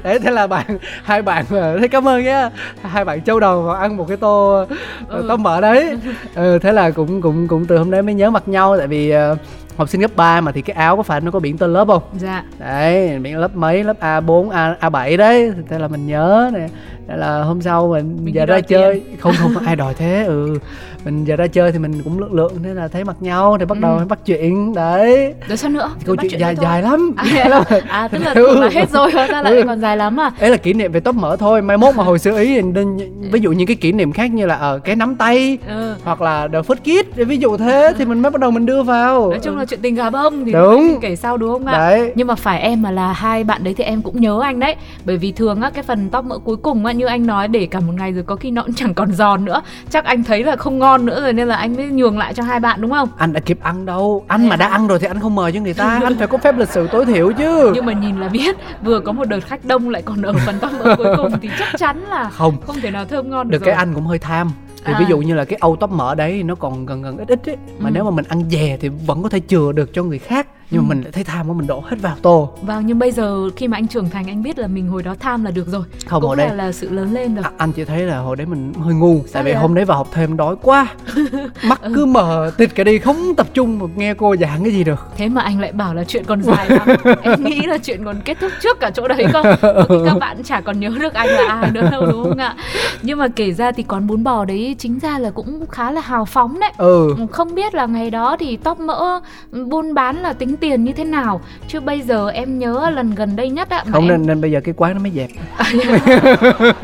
đấy 0.03 0.19
thế 0.19 0.31
là 0.31 0.47
bạn 0.47 0.77
hai 1.03 1.21
bạn 1.21 1.45
ờ, 1.49 1.79
thế 1.79 1.87
cảm 1.87 2.07
ơn 2.07 2.23
nhé 2.23 2.49
hai 2.81 3.05
bạn 3.05 3.21
châu 3.21 3.39
đầu 3.39 3.61
vào 3.61 3.75
ăn 3.75 3.97
một 3.97 4.05
cái 4.07 4.17
tô 4.17 4.65
ừ. 5.09 5.25
tô 5.29 5.37
mỡ 5.37 5.61
đấy. 5.61 5.97
Ừ, 6.35 6.59
thế 6.61 6.71
là 6.71 6.91
cũng 6.91 7.21
cũng 7.21 7.47
cũng 7.47 7.65
từ 7.65 7.77
hôm 7.77 7.91
đấy 7.91 8.01
mới 8.01 8.13
nhớ 8.15 8.29
mặt 8.29 8.47
nhau 8.47 8.77
tại 8.77 8.87
vì 8.87 9.09
ờ, 9.09 9.37
học 9.77 9.89
sinh 9.89 10.01
cấp 10.01 10.11
3 10.15 10.41
mà 10.41 10.51
thì 10.51 10.61
cái 10.61 10.75
áo 10.75 10.97
có 10.97 11.03
phải 11.03 11.21
nó 11.21 11.31
có 11.31 11.39
biển 11.39 11.57
tên 11.57 11.73
lớp 11.73 11.87
không? 11.87 12.03
Dạ. 12.17 12.43
Đấy 12.59 13.19
biển 13.19 13.37
lớp 13.37 13.55
mấy 13.55 13.83
lớp 13.83 13.99
a 13.99 14.19
4 14.19 14.49
a 14.49 14.75
a 14.79 14.89
7 14.89 15.17
đấy. 15.17 15.51
Thế 15.69 15.79
là 15.79 15.87
mình 15.87 16.07
nhớ 16.07 16.51
nè. 16.53 16.67
Thế 17.07 17.17
là 17.17 17.43
hôm 17.43 17.61
sau 17.61 17.87
mình, 17.87 18.17
Mình 18.23 18.35
giờ 18.35 18.45
ra 18.45 18.61
chơi. 18.61 19.03
không 19.19 19.33
không 19.39 19.51
có 19.55 19.61
ai 19.65 19.75
đòi 19.75 19.93
thế. 19.93 20.23
Ừ 20.27 20.57
mình 21.07 21.25
giờ 21.25 21.35
ra 21.35 21.47
chơi 21.47 21.71
thì 21.71 21.79
mình 21.79 22.01
cũng 22.03 22.19
lượng 22.19 22.33
lượng 22.33 22.53
thế 22.63 22.73
là 22.73 22.87
thấy 22.87 23.03
mặt 23.03 23.15
nhau 23.19 23.57
thì 23.59 23.65
bắt 23.65 23.77
đầu 23.79 23.97
Ừ. 23.97 24.05
bắt 24.09 24.19
chuyện 24.25 24.73
đấy 24.73 25.33
rồi 25.47 25.57
sao 25.57 25.69
nữa 25.71 25.89
câu 26.05 26.15
Bắt 26.15 26.23
chuyện 26.29 26.39
dài 26.39 26.55
dài 26.61 26.81
lắm 26.81 27.13
à, 27.17 27.25
dài 27.35 27.49
lắm 27.49 27.63
à 27.89 28.07
tức 28.07 28.17
là 28.25 28.31
Ừ. 28.35 28.59
là 28.61 28.69
hết 28.69 28.89
rồi 28.89 29.11
hóa 29.11 29.27
ra 29.27 29.41
lại 29.41 29.53
Ừ. 29.55 29.63
còn 29.67 29.79
dài 29.81 29.97
lắm 29.97 30.19
à 30.19 30.31
ấy 30.39 30.49
là 30.49 30.57
kỷ 30.57 30.73
niệm 30.73 30.91
về 30.91 30.99
tóc 30.99 31.15
mỡ 31.15 31.35
thôi 31.35 31.61
mai 31.61 31.77
mốt 31.77 31.95
mà 31.95 32.03
hồi 32.03 32.19
xưa 32.19 32.39
ý 32.39 32.45
thì 32.55 32.61
nên 32.73 32.97
ví 33.31 33.39
dụ 33.39 33.51
những 33.51 33.67
cái 33.67 33.75
kỷ 33.75 33.91
niệm 33.91 34.11
khác 34.11 34.31
như 34.31 34.45
là 34.45 34.55
ở 34.55 34.79
cái 34.79 34.95
nắm 34.95 35.15
tay 35.15 35.57
ừ. 35.67 35.93
hoặc 36.03 36.21
là 36.21 36.47
the 36.47 36.59
foot 36.59 36.75
kiss 36.75 37.15
ví 37.27 37.37
dụ 37.37 37.57
thế 37.57 37.93
thì 37.97 38.05
mình 38.05 38.21
mới 38.21 38.31
bắt 38.31 38.41
đầu 38.41 38.51
mình 38.51 38.65
đưa 38.65 38.83
vào 38.83 39.29
nói 39.29 39.39
chung 39.43 39.57
là 39.57 39.65
chuyện 39.65 39.79
tình 39.81 39.95
gà 39.95 40.09
bông 40.09 40.45
thì 40.45 40.51
Đúng. 40.51 40.87
mình 40.87 40.99
kể 41.01 41.15
sau 41.15 41.37
đúng 41.37 41.51
không 41.53 41.65
ạ 41.65 41.77
đấy 41.77 42.11
nhưng 42.15 42.27
mà 42.27 42.35
phải 42.35 42.59
em 42.61 42.81
mà 42.81 42.91
là 42.91 43.13
hai 43.13 43.43
bạn 43.43 43.63
đấy 43.63 43.73
thì 43.77 43.83
em 43.83 44.01
cũng 44.01 44.21
nhớ 44.21 44.39
anh 44.43 44.59
đấy 44.59 44.75
bởi 45.05 45.17
vì 45.17 45.31
thường 45.31 45.61
á 45.61 45.69
cái 45.69 45.83
phần 45.83 46.09
tóc 46.09 46.25
mỡ 46.25 46.37
cuối 46.37 46.57
cùng 46.57 46.85
á 46.85 46.91
như 46.93 47.05
anh 47.05 47.25
nói 47.27 47.47
để 47.47 47.65
cả 47.71 47.79
một 47.79 47.93
ngày 47.97 48.11
rồi 48.11 48.23
có 48.27 48.35
khi 48.35 48.51
nó 48.51 48.61
cũng 48.63 48.73
chẳng 48.73 48.93
còn 48.93 49.11
giòn 49.11 49.45
nữa 49.45 49.61
chắc 49.89 50.05
anh 50.05 50.23
thấy 50.23 50.43
là 50.43 50.55
không 50.55 50.79
ngon 50.79 50.96
nữa 51.05 51.21
rồi 51.21 51.33
nên 51.33 51.47
là 51.47 51.55
anh 51.55 51.75
mới 51.75 51.85
nhường 51.85 52.17
lại 52.17 52.33
cho 52.33 52.43
hai 52.43 52.59
bạn 52.59 52.81
đúng 52.81 52.91
không 52.91 53.09
anh 53.17 53.33
đã 53.33 53.39
kịp 53.39 53.59
ăn 53.61 53.85
đâu 53.85 54.25
anh 54.27 54.49
mà 54.49 54.55
đã 54.55 54.65
à? 54.67 54.71
ăn 54.71 54.87
rồi 54.87 54.99
thì 54.99 55.07
anh 55.07 55.19
không 55.19 55.35
mời 55.35 55.51
cho 55.51 55.59
người 55.59 55.73
ta 55.73 55.99
anh 56.03 56.17
phải 56.17 56.27
có 56.27 56.37
phép 56.37 56.57
lịch 56.57 56.69
sự 56.69 56.87
tối 56.91 57.05
thiểu 57.05 57.31
chứ 57.37 57.71
nhưng 57.73 57.85
mà 57.85 57.93
nhìn 57.93 58.19
là 58.19 58.27
biết 58.27 58.55
vừa 58.83 58.99
có 58.99 59.11
một 59.11 59.25
đợt 59.27 59.39
khách 59.39 59.65
đông 59.65 59.89
lại 59.89 60.01
còn 60.01 60.21
ở 60.21 60.33
phần 60.45 60.55
tóc 60.61 60.71
mỡ 60.83 60.95
cuối 60.95 61.15
cùng 61.17 61.31
thì 61.41 61.49
chắc 61.59 61.67
chắn 61.77 62.03
là 62.09 62.29
không 62.29 62.61
không 62.61 62.75
thể 62.81 62.91
nào 62.91 63.05
thơm 63.05 63.29
ngon 63.29 63.49
được, 63.49 63.51
được 63.59 63.65
cái 63.65 63.73
rồi. 63.73 63.77
anh 63.79 63.93
cũng 63.93 64.05
hơi 64.05 64.19
tham 64.19 64.51
thì 64.85 64.93
À. 64.93 64.99
ví 64.99 65.05
dụ 65.09 65.17
như 65.17 65.33
là 65.33 65.45
cái 65.45 65.57
âu 65.61 65.75
tóc 65.75 65.91
mỡ 65.91 66.15
đấy 66.15 66.43
nó 66.43 66.55
còn 66.55 66.85
gần 66.85 67.01
gần 67.01 67.17
ít 67.17 67.27
ít 67.27 67.49
ấy 67.49 67.55
mà 67.79 67.89
Ừ. 67.89 67.93
nếu 67.93 68.03
mà 68.03 68.11
mình 68.11 68.25
ăn 68.29 68.43
dè 68.49 68.77
thì 68.81 68.89
vẫn 68.89 69.23
có 69.23 69.29
thể 69.29 69.39
chừa 69.47 69.71
được 69.71 69.89
cho 69.93 70.03
người 70.03 70.19
khác 70.19 70.47
nhưng 70.71 70.81
mà 70.81 70.85
Ừ. 70.87 70.89
mình 70.89 71.01
lại 71.03 71.11
thấy 71.11 71.23
tham 71.23 71.47
quá 71.49 71.53
mình 71.57 71.67
đổ 71.67 71.83
hết 71.87 71.97
vào 72.01 72.15
tô. 72.21 72.49
Vâng 72.61 72.83
nhưng 72.85 72.99
bây 72.99 73.11
giờ 73.11 73.49
khi 73.55 73.67
mà 73.67 73.77
anh 73.77 73.87
trưởng 73.87 74.09
thành 74.09 74.27
anh 74.27 74.43
biết 74.43 74.59
là 74.59 74.67
mình 74.67 74.87
hồi 74.87 75.03
đó 75.03 75.15
tham 75.19 75.43
là 75.45 75.51
được 75.51 75.67
rồi. 75.67 75.83
Không 76.07 76.21
cũng 76.21 76.29
ở 76.31 76.35
là 76.35 76.45
đây 76.47 76.57
là 76.57 76.71
sự 76.71 76.89
lớn 76.89 77.13
lên 77.13 77.35
rồi. 77.35 77.43
À, 77.43 77.51
anh 77.57 77.71
chỉ 77.71 77.85
thấy 77.85 78.01
là 78.03 78.17
hồi 78.19 78.35
đấy 78.35 78.47
mình 78.47 78.73
hơi 78.83 78.93
ngu 78.93 79.19
tại 79.33 79.43
vì 79.43 79.51
ạ? 79.51 79.59
hôm 79.59 79.73
đấy 79.75 79.85
vào 79.85 79.97
học 79.97 80.07
thêm 80.13 80.37
đói 80.37 80.55
quá. 80.61 80.87
Mắt 81.63 81.81
Ừ. 81.81 81.91
cứ 81.95 82.05
mờ 82.05 82.51
tịt 82.57 82.75
cả 82.75 82.83
đi 82.83 82.99
không 82.99 83.35
tập 83.37 83.47
trung 83.53 83.79
mà 83.79 83.85
nghe 83.95 84.13
cô 84.13 84.35
giảng 84.41 84.63
cái 84.63 84.73
gì 84.73 84.83
được. 84.83 85.07
Thế 85.17 85.29
mà 85.29 85.41
anh 85.41 85.59
lại 85.59 85.71
bảo 85.71 85.93
là 85.93 86.03
chuyện 86.03 86.23
còn 86.27 86.41
dài 86.43 86.69
lắm. 86.69 86.87
Em 87.21 87.43
nghĩ 87.43 87.61
là 87.61 87.77
chuyện 87.77 88.05
còn 88.05 88.15
kết 88.25 88.37
thúc 88.41 88.51
trước 88.61 88.79
cả 88.79 88.89
chỗ 88.89 89.07
đấy 89.07 89.25
cơ. 89.33 89.55
Khi 89.89 89.95
các 90.05 90.17
bạn 90.19 90.43
chả 90.43 90.61
còn 90.61 90.79
nhớ 90.79 90.89
được 90.99 91.13
anh 91.13 91.27
là 91.29 91.43
ai 91.61 91.71
nữa 91.71 91.89
đâu 91.91 92.05
đúng 92.05 92.23
không 92.23 92.37
ạ? 92.37 92.55
Nhưng 93.01 93.17
mà 93.19 93.27
kể 93.27 93.51
ra 93.53 93.71
thì 93.71 93.83
quán 93.83 94.07
bún 94.07 94.23
bò 94.23 94.45
đấy 94.45 94.75
chính 94.79 94.99
ra 94.99 95.19
là 95.19 95.29
cũng 95.29 95.65
khá 95.71 95.91
là 95.91 96.01
hào 96.01 96.25
phóng 96.25 96.59
đấy. 96.59 96.71
Ừ. 96.77 97.15
Không 97.31 97.55
biết 97.55 97.75
là 97.75 97.85
ngày 97.85 98.09
đó 98.11 98.37
thì 98.39 98.57
tóc 98.57 98.79
mỡ 98.79 99.19
buôn 99.51 99.93
bán 99.93 100.17
là 100.17 100.33
tính 100.33 100.56
tiền 100.59 100.83
như 100.83 100.93
thế 100.93 101.03
nào? 101.03 101.41
Chứ 101.67 101.79
bây 101.79 102.01
giờ 102.01 102.29
em 102.29 102.59
nhớ 102.59 102.89
lần 102.95 103.15
gần 103.15 103.35
đây 103.35 103.49
nhất 103.49 103.69
á 103.69 103.83
không 103.91 104.03
em... 104.03 104.07
nên 104.07 104.27
nên 104.27 104.41
bây 104.41 104.51
giờ 104.51 104.61
cái 104.63 104.73
quán 104.77 104.93
nó 104.93 104.99
mới 104.99 105.11
dẹp. 105.11 105.29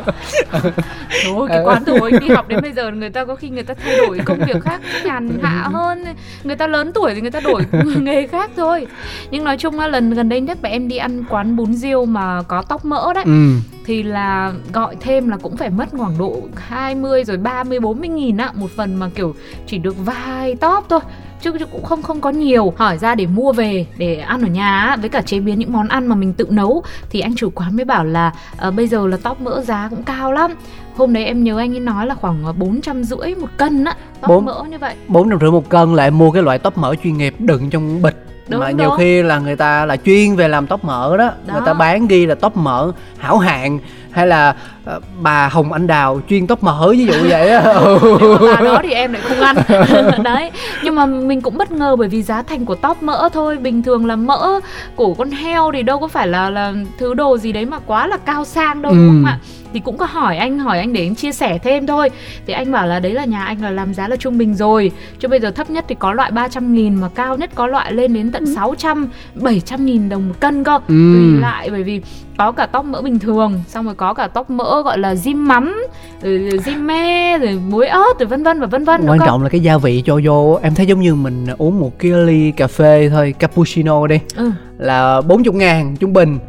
Thôi 1.25 1.47
cái 1.49 1.63
quán 1.63 1.83
tuổi 1.85 2.11
đi 2.11 2.27
học 2.29 2.47
đến 2.47 2.59
bây 2.61 2.71
giờ 2.71 2.91
người 2.91 3.09
ta 3.09 3.25
có 3.25 3.35
khi 3.35 3.49
người 3.49 3.63
ta 3.63 3.73
thay 3.73 3.97
đổi 3.97 4.19
công 4.25 4.39
việc 4.39 4.63
khác 4.63 4.81
nhàn 5.05 5.39
hạ 5.41 5.67
hơn. 5.73 6.03
Người 6.43 6.55
ta 6.55 6.67
lớn 6.67 6.91
tuổi 6.93 7.15
thì 7.15 7.21
người 7.21 7.31
ta 7.31 7.39
đổi 7.39 7.61
nghề 8.01 8.27
khác 8.27 8.51
thôi. 8.55 8.87
Nhưng 9.31 9.43
nói 9.43 9.57
chung 9.57 9.79
là 9.79 9.87
lần 9.87 10.13
gần 10.13 10.29
đây 10.29 10.41
nhất 10.41 10.57
mà 10.61 10.69
em 10.69 10.87
đi 10.87 10.97
ăn 10.97 11.23
quán 11.29 11.55
bún 11.55 11.73
riêu 11.73 12.05
mà 12.05 12.41
có 12.47 12.61
tóc 12.61 12.85
mỡ 12.85 13.13
đấy 13.13 13.23
ừ. 13.25 13.55
thì 13.85 14.03
là 14.03 14.53
gọi 14.73 14.95
thêm 14.99 15.29
là 15.29 15.37
cũng 15.37 15.57
phải 15.57 15.69
mất 15.69 15.89
khoảng 15.91 16.17
độ 16.17 16.41
20 16.55 17.23
rồi 17.23 17.37
30 17.37 17.79
40 17.79 18.09
nghìn 18.09 18.37
á 18.37 18.51
một 18.55 18.71
phần 18.77 18.95
mà 18.95 19.09
kiểu 19.15 19.35
chỉ 19.67 19.77
được 19.77 19.95
vài 20.05 20.55
tóp 20.55 20.85
thôi 20.89 20.99
chứ 21.43 21.51
chứ 21.59 21.65
cũng 21.65 21.83
không 21.83 22.01
không 22.01 22.21
có 22.21 22.29
nhiều. 22.29 22.73
Hỏi 22.77 22.97
ra 22.97 23.15
để 23.15 23.25
mua 23.25 23.53
về 23.53 23.85
để 23.97 24.15
ăn 24.17 24.41
ở 24.41 24.47
nhà 24.47 24.95
với 25.01 25.09
cả 25.09 25.21
chế 25.21 25.39
biến 25.39 25.59
những 25.59 25.73
món 25.73 25.87
ăn 25.87 26.07
mà 26.07 26.15
mình 26.15 26.33
tự 26.33 26.47
nấu. 26.49 26.83
Thì 27.09 27.19
anh 27.19 27.35
chủ 27.35 27.49
quán 27.55 27.75
mới 27.75 27.85
bảo 27.85 28.05
là 28.05 28.31
ờ, 28.57 28.71
bây 28.71 28.87
giờ 28.87 29.07
là 29.07 29.17
tóp 29.23 29.41
mỡ 29.41 29.61
giá 29.61 29.87
cũng 29.89 30.03
cao 30.03 30.31
lắm. 30.31 30.51
Hôm 30.95 31.13
đấy 31.13 31.25
em 31.25 31.43
nhớ 31.43 31.57
anh 31.57 31.73
ấy 31.73 31.79
nói 31.79 32.07
là 32.07 32.15
khoảng 32.15 32.45
ờ, 32.45 32.53
bốn 32.53 32.81
trăm 32.81 33.03
rưỡi 33.03 33.35
một 33.35 33.49
cân 33.57 33.83
á. 33.83 33.95
Tóp 34.21 34.29
Bốn- 34.29 34.45
mỡ 34.45 34.63
như 34.69 34.77
vậy. 34.77 34.95
bốn 35.07 35.29
trăm 35.29 35.39
rưỡi 35.39 35.51
một 35.51 35.69
cân 35.69 35.95
lại 35.95 36.11
mua 36.11 36.31
cái 36.31 36.43
loại 36.43 36.59
tóc 36.59 36.77
mỡ 36.77 36.95
chuyên 37.03 37.17
nghiệp 37.17 37.35
đựng 37.39 37.69
trong 37.69 38.01
bịch. 38.01 38.25
Đúng, 38.47 38.59
mà 38.59 38.71
nhiều 38.71 38.89
đúng. 38.89 38.97
khi 38.97 39.21
là 39.23 39.39
người 39.39 39.55
ta 39.55 39.85
là 39.85 39.97
chuyên 40.05 40.35
về 40.35 40.47
làm 40.47 40.67
tóc 40.67 40.85
mỡ 40.85 41.17
đó, 41.17 41.31
Đó. 41.47 41.53
người 41.53 41.61
ta 41.65 41.73
bán 41.73 42.07
ghi 42.07 42.25
là 42.25 42.35
tóc 42.35 42.57
mỡ 42.57 42.91
hảo 43.17 43.37
hạng 43.37 43.79
hay 44.13 44.27
là 44.27 44.55
ờ, 44.85 44.99
bà 45.21 45.47
Hồng 45.47 45.73
Anh 45.73 45.87
Đào 45.87 46.21
chuyên 46.29 46.47
tóc 46.47 46.63
mỡ 46.63 46.89
ví 46.91 47.05
dụ 47.05 47.13
vậy 47.29 47.49
á. 47.49 47.61
Ừ. 47.73 48.37
Bà 48.55 48.61
đó 48.61 48.79
thì 48.83 48.91
em 48.91 49.13
lại 49.13 49.21
không 49.21 49.39
ăn. 49.41 49.55
Đấy 50.23 50.51
nhưng 50.83 50.95
mà 50.95 51.05
mình 51.05 51.41
cũng 51.41 51.57
bất 51.57 51.71
ngờ 51.71 51.95
bởi 51.95 52.07
vì 52.07 52.23
giá 52.23 52.41
thành 52.41 52.65
của 52.65 52.75
tóp 52.75 53.03
mỡ 53.03 53.29
thôi. 53.33 53.57
Bình 53.57 53.83
thường 53.83 54.05
là 54.05 54.15
mỡ 54.15 54.59
của 54.95 55.13
con 55.13 55.31
heo 55.31 55.71
thì 55.73 55.83
đâu 55.83 55.99
có 55.99 56.07
phải 56.07 56.27
là 56.27 56.49
là 56.49 56.73
thứ 56.99 57.13
đồ 57.13 57.37
gì 57.37 57.51
đấy 57.51 57.65
mà 57.65 57.79
quá 57.85 58.07
là 58.07 58.17
cao 58.17 58.45
sang 58.45 58.81
đâu 58.81 58.91
đúng 58.93 59.01
Ừ. 59.03 59.07
không 59.09 59.25
ạ? 59.25 59.37
Thì 59.73 59.79
cũng 59.79 59.97
có 59.97 60.05
hỏi 60.05 60.37
anh 60.37 60.59
hỏi 60.59 60.79
anh 60.79 60.93
để 60.93 61.01
anh 61.01 61.15
chia 61.15 61.31
sẻ 61.31 61.57
thêm 61.57 61.87
thôi. 61.87 62.09
Thì 62.47 62.53
anh 62.53 62.71
bảo 62.71 62.87
là 62.87 62.99
đấy 62.99 63.11
là 63.13 63.25
nhà 63.25 63.43
anh 63.43 63.61
là 63.61 63.69
làm 63.69 63.93
giá 63.93 64.07
là 64.07 64.15
trung 64.15 64.37
bình 64.37 64.55
rồi. 64.55 64.91
Chứ 65.19 65.27
bây 65.27 65.39
giờ 65.39 65.51
thấp 65.51 65.69
nhất 65.69 65.85
thì 65.87 65.95
có 65.99 66.13
loại 66.13 66.31
300 66.31 66.73
nghìn 66.73 66.95
mà 66.95 67.07
cao 67.15 67.37
nhất 67.37 67.49
có 67.55 67.67
loại 67.67 67.93
lên 67.93 68.13
đến 68.13 68.31
tận 68.31 68.55
600 68.55 69.07
700 69.35 69.85
nghìn 69.85 70.09
đồng 70.09 70.27
một 70.29 70.35
cân 70.39 70.63
cơ. 70.63 70.73
Ừ. 70.87 71.13
tùy 71.13 71.41
lại 71.41 71.69
bởi 71.71 71.83
vì 71.83 72.01
có 72.37 72.51
cả 72.51 72.65
tóc 72.65 72.85
mỡ 72.85 73.01
bình 73.01 73.19
thường 73.19 73.61
xong 73.67 73.85
rồi 73.85 73.95
có 73.95 74.13
cả 74.13 74.27
tóc 74.27 74.49
mỡ 74.49 74.81
gọi 74.81 74.97
là 74.97 75.15
diêm 75.15 75.47
mắm 75.47 75.85
rồi 76.21 76.49
diêm 76.65 76.87
me 76.87 77.37
rồi 77.37 77.59
muối 77.69 77.87
ớt 77.87 78.19
rồi 78.19 78.27
vân 78.27 78.43
vân 78.43 78.59
và 78.59 78.65
vân 78.67 78.83
vân 78.85 79.01
quan 79.07 79.19
trọng 79.25 79.43
là 79.43 79.49
cái 79.49 79.59
gia 79.61 79.77
vị 79.77 80.03
cho 80.05 80.19
vô 80.23 80.59
em 80.61 80.75
thấy 80.75 80.85
giống 80.85 81.01
như 81.01 81.15
mình 81.15 81.45
uống 81.57 81.79
một 81.79 81.99
cái 81.99 82.11
ly 82.11 82.51
cà 82.51 82.67
phê 82.67 83.09
thôi 83.09 83.33
cappuccino 83.39 84.07
đi 84.07 84.19
ừ. 84.35 84.51
là 84.77 85.21
40 85.21 85.53
ngàn 85.55 85.95
trung 85.99 86.13
bình. 86.13 86.39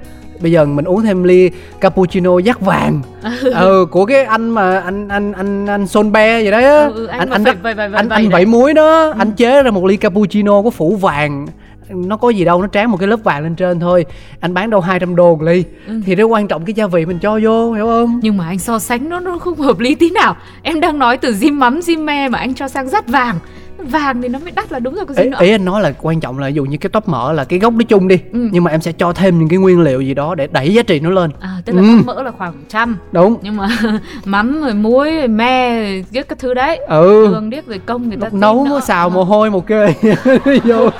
Bây 0.40 0.52
giờ 0.52 0.64
mình 0.64 0.84
uống 0.84 1.02
thêm 1.02 1.24
ly 1.24 1.50
cappuccino 1.80 2.38
dắt 2.38 2.60
vàng. 2.60 3.00
Ừ. 3.54 3.86
Của 3.90 4.04
cái 4.06 4.24
anh 4.24 4.50
mà 4.50 4.80
anh 4.80 5.08
anh 5.08 5.32
anh 5.32 5.66
anh 5.66 5.86
son 5.86 6.12
be 6.12 6.42
vậy 6.42 6.50
đấy 6.50 6.64
á 6.64 6.84
Ừ, 6.84 6.92
ừ, 6.94 7.06
anh 7.06 7.20
anh 7.20 7.30
anh 7.30 7.44
phải 7.44 7.54
vầy- 7.62 7.74
vầy- 7.74 7.88
vầy- 7.88 7.96
anh 7.96 8.08
anh 8.08 8.22
đấy. 8.22 8.32
vẩy 8.32 8.46
muối 8.46 8.74
đó 8.74 9.12
anh 9.18 9.32
chế 9.32 9.62
ra 9.62 9.70
một 9.70 9.84
ly 9.84 9.96
cappuccino 9.96 10.62
có 10.62 10.70
phủ 10.70 10.96
vàng 10.96 11.46
nó 11.88 12.16
có 12.16 12.28
gì 12.28 12.44
đâu 12.44 12.62
nó 12.62 12.68
tráng 12.68 12.90
một 12.90 12.96
cái 12.96 13.08
lớp 13.08 13.24
vàng 13.24 13.42
lên 13.42 13.54
trên 13.54 13.80
thôi. 13.80 14.06
Anh 14.40 14.54
bán 14.54 14.70
đâu 14.70 14.80
200 14.80 15.16
đô 15.16 15.36
một 15.36 15.42
ly. 15.42 15.64
Ừ. 15.86 16.00
thì 16.06 16.14
nó 16.14 16.24
quan 16.24 16.48
trọng 16.48 16.64
cái 16.64 16.74
gia 16.74 16.86
vị 16.86 17.06
mình 17.06 17.18
cho 17.18 17.40
vô 17.42 17.72
hiểu 17.72 17.86
không? 17.86 18.20
Nhưng 18.22 18.36
mà 18.36 18.46
anh 18.46 18.58
so 18.58 18.78
sánh 18.78 19.08
nó 19.08 19.20
nó 19.20 19.38
không 19.38 19.58
hợp 19.58 19.78
lý 19.78 19.94
tí 19.94 20.10
nào. 20.10 20.36
Em 20.62 20.80
đang 20.80 20.98
nói 20.98 21.16
từ 21.16 21.32
diêm 21.32 21.58
mắm 21.58 21.82
diêm 21.82 22.06
me 22.06 22.28
mà 22.28 22.38
anh 22.38 22.54
cho 22.54 22.68
sang 22.68 22.88
rắt 22.88 23.08
vàng 23.08 23.38
vàng 23.86 24.22
thì 24.22 24.28
nó 24.28 24.38
mới 24.38 24.50
đắt 24.50 24.72
là 24.72 24.78
đúng 24.78 24.94
rồi 24.94 25.06
có 25.06 25.14
gì 25.14 25.22
ý, 25.22 25.28
nữa? 25.28 25.36
ý 25.40 25.50
anh 25.50 25.64
nói 25.64 25.82
là 25.82 25.92
quan 26.02 26.20
trọng 26.20 26.38
là 26.38 26.48
dụ 26.48 26.64
như 26.64 26.76
cái 26.76 26.90
tóc 26.92 27.08
mỡ 27.08 27.32
là 27.32 27.44
cái 27.44 27.58
gốc 27.58 27.72
nó 27.74 27.82
chung 27.88 28.08
đi 28.08 28.18
Ừ. 28.32 28.48
nhưng 28.52 28.64
mà 28.64 28.70
em 28.70 28.80
sẽ 28.80 28.92
cho 28.92 29.12
thêm 29.12 29.38
những 29.38 29.48
cái 29.48 29.58
nguyên 29.58 29.80
liệu 29.80 30.00
gì 30.00 30.14
đó 30.14 30.34
để 30.34 30.46
đẩy 30.52 30.74
giá 30.74 30.82
trị 30.82 31.00
nó 31.00 31.10
lên. 31.10 31.30
À, 31.40 31.56
tức 31.64 31.72
là 31.72 31.82
Ừ. 31.82 31.88
tóc 31.96 32.16
mỡ 32.16 32.22
là 32.22 32.30
khoảng 32.30 32.54
trăm. 32.68 32.96
Đúng. 33.12 33.36
Nhưng 33.42 33.56
mà 33.56 33.68
mắm 34.24 34.60
rồi 34.60 34.74
muối 34.74 35.12
rồi 35.16 35.28
me 35.28 35.80
rồi 35.82 36.04
cái 36.12 36.22
các 36.22 36.38
thứ 36.38 36.54
đấy. 36.54 36.76
Ừ. 36.88 37.26
Đường 37.32 37.50
điếc 37.50 37.66
rồi 37.66 37.78
công 37.86 38.08
người 38.08 38.16
ta 38.20 38.26
lúc 38.26 38.34
nấu 38.40 38.64
nữa. 38.64 38.80
xào 38.80 39.08
Ờ. 39.08 39.14
mồ 39.14 39.24
hôi 39.24 39.50
một 39.50 39.66
kê 39.66 39.94
vô. 40.64 40.90